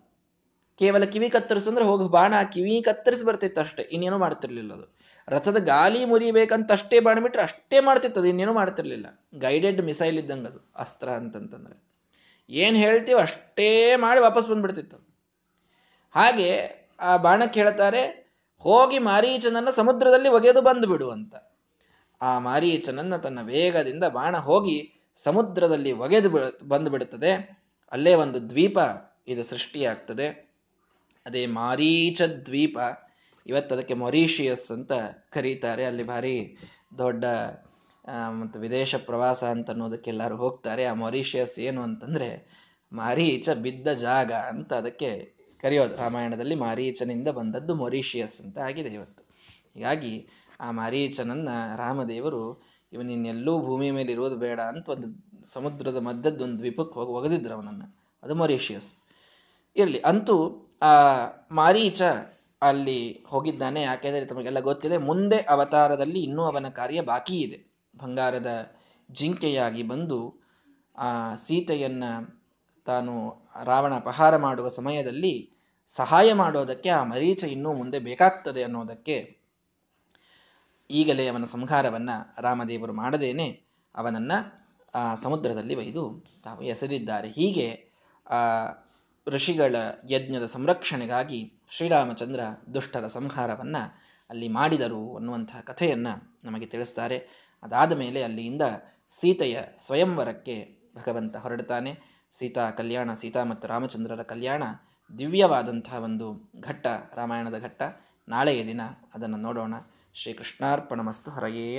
ಕೇವಲ 0.78 1.04
ಕಿವಿ 1.04 1.30
ಕತ್ತರಿಸು 1.30 1.68
ಅಂದ್ರೆ 1.68 1.84
ಹೋಗಿ, 1.84 2.08
ಬಾಣ 2.08 2.34
ಕಿವಿ 2.52 2.82
ಕತ್ತರಿಸಿ 2.82 3.24
ಬರ್ತಿತ್ತು 3.24 3.60
ಅಷ್ಟೇ, 3.60 3.82
ಇನ್ನೇನು 3.82 4.18
ಮಾಡ್ತಿರ್ಲಿಲ್ಲ 4.18 4.72
ಅದು. 4.72 4.96
ರಥದ 5.28 5.56
ಗಾಲಿ 5.56 6.04
ಮುರಿಬೇಕಂತ 6.04 6.72
ಅಷ್ಟೇ 6.72 7.00
ಬಾಣ 7.00 7.20
ಬಿಟ್ರೆ 7.20 7.42
ಅಷ್ಟೇ 7.42 7.80
ಮಾಡ್ತಿತ್ತು 7.80 8.20
ಅದು, 8.20 8.28
ಇನ್ನೇನು 8.28 8.52
ಮಾಡ್ತಿರ್ಲಿಲ್ಲ. 8.52 9.06
ಗೈಡೆಡ್ 9.38 9.82
ಮಿಸೈಲ್ 9.82 10.18
ಇದ್ದಂಗೆ 10.18 10.46
ಅದು, 10.46 10.72
ಅಸ್ತ್ರ 10.76 11.08
ಅಂತಂತಂದ್ರೆ. 11.08 11.88
ಏನ್ 12.50 12.76
ಹೇಳ್ತೀವಿ 12.76 13.20
ಅಷ್ಟೇ 13.20 13.96
ಮಾಡಿ 13.96 14.20
ವಾಪಸ್ 14.20 14.48
ಬಂದ್ಬಿಡ್ತಿತ್ತು. 14.48 15.07
ಹಾಗೆ 16.10 16.78
ಆ 17.00 17.16
ಬಾಣಕ್ಕೆ 17.16 17.60
ಹೇಳ್ತಾರೆ, 17.60 18.32
ಹೋಗಿ 18.58 18.98
ಮಾರೀಚನನ್ನ 18.98 19.70
ಸಮುದ್ರದಲ್ಲಿ 19.70 20.28
ಒಗೆದು 20.28 20.62
ಬಂದು 20.62 20.88
ಬಿಡು 20.88 21.10
ಅಂತ. 21.10 21.34
ಆ 22.22 22.38
ಮಾರೀಚನನ್ನ 22.38 23.16
ತನ್ನ 23.16 23.38
ವೇಗದಿಂದ 23.42 24.04
ಬಾಣ 24.04 24.36
ಹೋಗಿ 24.36 25.06
ಸಮುದ್ರದಲ್ಲಿ 25.14 25.92
ಒಗೆದು 25.92 26.30
ಬಂದು 26.68 26.90
ಬಿಡುತ್ತದೆ. 26.90 27.62
ಅಲ್ಲೇ 27.92 28.14
ಒಂದು 28.14 28.50
ದ್ವೀಪ 28.50 28.78
ಇದು 29.28 29.42
ಸೃಷ್ಟಿಯಾಗ್ತದೆ. 29.42 30.28
ಅದೇ 31.26 31.46
ಮಾರೀಚ 31.46 32.22
ದ್ವೀಪ. 32.22 32.78
ಇವತ್ತು 33.46 33.74
ಅದಕ್ಕೆ 33.74 33.94
ಮೊರೀಷಿಯಸ್ 33.94 34.72
ಅಂತ 34.72 34.92
ಕರೀತಾರೆ. 35.30 35.84
ಅಲ್ಲಿ 35.84 36.02
ಭಾರಿ 36.02 36.56
ದೊಡ್ಡ 36.98 37.24
ಮತ್ತು 38.30 38.60
ವಿದೇಶ 38.60 38.94
ಪ್ರವಾಸ 38.94 39.44
ಅಂತ 39.44 39.70
ಅನ್ನೋದಕ್ಕೆ 39.70 40.10
ಎಲ್ಲರೂ 40.10 40.36
ಹೋಗ್ತಾರೆ. 40.36 40.84
ಆ 40.84 40.92
ಮೊರೀಷಿಯಸ್ 40.92 41.58
ಏನು 41.58 41.82
ಅಂತಂದ್ರೆ, 41.82 42.30
ಮಾರೀಚ 42.92 43.50
ಬಿದ್ದ 43.50 43.88
ಜಾಗ 43.88 44.32
ಅಂತ 44.32 44.72
ಅದಕ್ಕೆ 44.72 45.37
ಕರೆಯೋದು. 45.60 45.96
ರಾಮಾಯಣದಲ್ಲಿ 45.96 46.54
ಮಾರೀಚನಿಂದ 46.54 47.28
ಬಂದದ್ದು 47.28 47.74
ಮೊರೀಷಿಯಸ್ 47.74 48.40
ಅಂತ 48.40 48.58
ಆಗಿದೆ 48.58 48.88
ಇವತ್ತು. 48.88 49.24
ಹೀಗಾಗಿ 49.74 50.26
ಆ 50.60 50.70
ಮಾರೀಚನನ್ನ 50.70 51.48
ರಾಮದೇವರು 51.76 52.62
ಇವನಿನ್ನೆಲ್ಲೂ 52.92 53.60
ಭೂಮಿ 53.60 53.90
ಮೇಲೆ 53.90 54.12
ಇರೋದು 54.12 54.36
ಬೇಡ 54.36 54.60
ಅಂತ 54.60 54.88
ಒಂದು 54.88 55.08
ಸಮುದ್ರದ 55.48 55.96
ಮಧ್ಯದ 55.96 56.42
ಒಂದು 56.42 56.58
ದ್ವೀಪಕ್ಕೆ 56.58 56.94
ಹೋಗಿ 56.94 57.12
ಒಗೆದಿದ್ರು 57.12 57.54
ಅವನನ್ನ. 57.54 57.82
ಅದು 58.22 58.34
ಮೊರೀಷಿಯಸ್. 58.34 58.94
ಇರಲಿ, 59.76 60.00
ಅಂತೂ 60.00 60.66
ಆ 60.82 60.92
ಮಾರೀಚ 61.50 62.02
ಅಲ್ಲಿ 62.62 63.24
ಹೋಗಿದ್ದಾನೆ. 63.26 63.82
ಯಾಕೆಂದರೆ 63.82 64.24
ತಮಗೆಲ್ಲ 64.24 64.60
ಗೊತ್ತಿದೆ, 64.60 64.96
ಮುಂದೆ 64.96 65.36
ಅವತಾರದಲ್ಲಿ 65.36 66.22
ಇನ್ನೂ 66.22 66.42
ಅವನ 66.42 66.68
ಕಾರ್ಯ 66.68 67.00
ಬಾಕಿ 67.00 67.40
ಇದೆ. 67.40 67.72
ಬಂಗಾರದ 67.96 68.72
ಜಿಂಕೆಯಾಗಿ 69.10 69.82
ಬಂದು 69.82 70.34
ಆ 70.98 71.34
ಸೀತೆಯನ್ನ 71.34 72.04
ತಾನು 72.88 73.48
ರಾವಣ 73.64 73.94
ಅಪಹಾರ 73.94 74.36
ಮಾಡುವ 74.36 74.68
ಸಮಯದಲ್ಲಿ 74.68 75.50
ಸಹಾಯ 75.88 76.32
ಮಾಡೋದಕ್ಕೆ 76.32 76.88
ಆ 76.88 77.02
ಮರೀಚ 77.02 77.44
ಇನ್ನೂ 77.44 77.72
ಮುಂದೆ 77.72 77.98
ಬೇಕಾಗ್ತದೆ 77.98 78.62
ಅನ್ನೋದಕ್ಕೆ 78.62 79.38
ಈಗಲೇ 80.90 81.28
ಅವನ 81.28 81.44
ಸಂಹಾರವನ್ನ 81.44 82.10
ರಾಮದೇವರು 82.38 82.92
ಮಾಡದೇನೆ. 82.92 83.62
ಅವನನ್ನ, 83.94 84.32
ಆ, 84.94 85.14
ಸಮುದ್ರದಲ್ಲಿ 85.14 85.74
ಒಯ್ದು 85.74 86.24
ತಾವು 86.44 86.62
ಎಸೆದಿದ್ದಾರೆ. 86.62 87.30
ಹೀಗೆ, 87.30 87.90
ಆ, 88.30 88.36
ಋಷಿಗಳ 89.26 89.76
ಯಜ್ಞದ 90.10 90.44
ಸಂರಕ್ಷಣೆಗಾಗಿ 90.44 91.52
ಶ್ರೀರಾಮಚಂದ್ರ 91.70 92.40
ದುಷ್ಟರ 92.74 93.06
ಸಂಹಾರವನ್ನ 93.06 93.76
ಅಲ್ಲಿ 94.30 94.48
ಮಾಡಿದರು 94.48 95.16
ಅನ್ನುವಂತಹ 95.16 95.60
ಕಥೆಯನ್ನು 95.60 96.40
ನಮಗೆ 96.44 96.66
ತಿಳಿಸ್ತಾರೆ. 96.66 97.18
ಅದಾದ 97.62 97.92
ಮೇಲೆ 97.92 98.22
ಅಲ್ಲಿಯಿಂದ 98.22 98.62
ಸೀತೆಯ 99.10 99.60
ಸ್ವಯಂವರಕ್ಕೆ 99.76 100.78
ಭಗವಂತ 100.96 101.36
ಹೊರಡ್ತಾನೆ. 101.36 102.07
ಸೀತಾ 102.30 102.70
ಕಲ್ಯಾಣ, 102.70 103.12
ಸೀತಾ 103.12 103.44
ಮತ್ತು 103.44 103.68
ರಾಮಚಂದ್ರರ 103.68 104.22
ಕಲ್ಯಾಣ 104.22 104.62
ದಿವ್ಯವಾದಂತಹ 105.18 105.98
ಒಂದು 105.98 106.52
ಘಟ್ಟ, 106.60 106.86
ರಾಮಾಯಣದ 107.14 107.62
ಘಟ್ಟ. 107.62 107.82
ನಾಳೆಯ 108.28 108.66
ದಿನ 108.66 108.80
ಅದನ್ನು 109.14 109.36
ನೋಡೋಣ. 109.36 109.74
ಶ್ರೀ 110.14 110.32
ಕೃಷ್ಣಾರ್ಪಣ 110.32 111.00
ಮಸ್ತು 111.00 111.30
ಹರಯೇ 111.30 111.76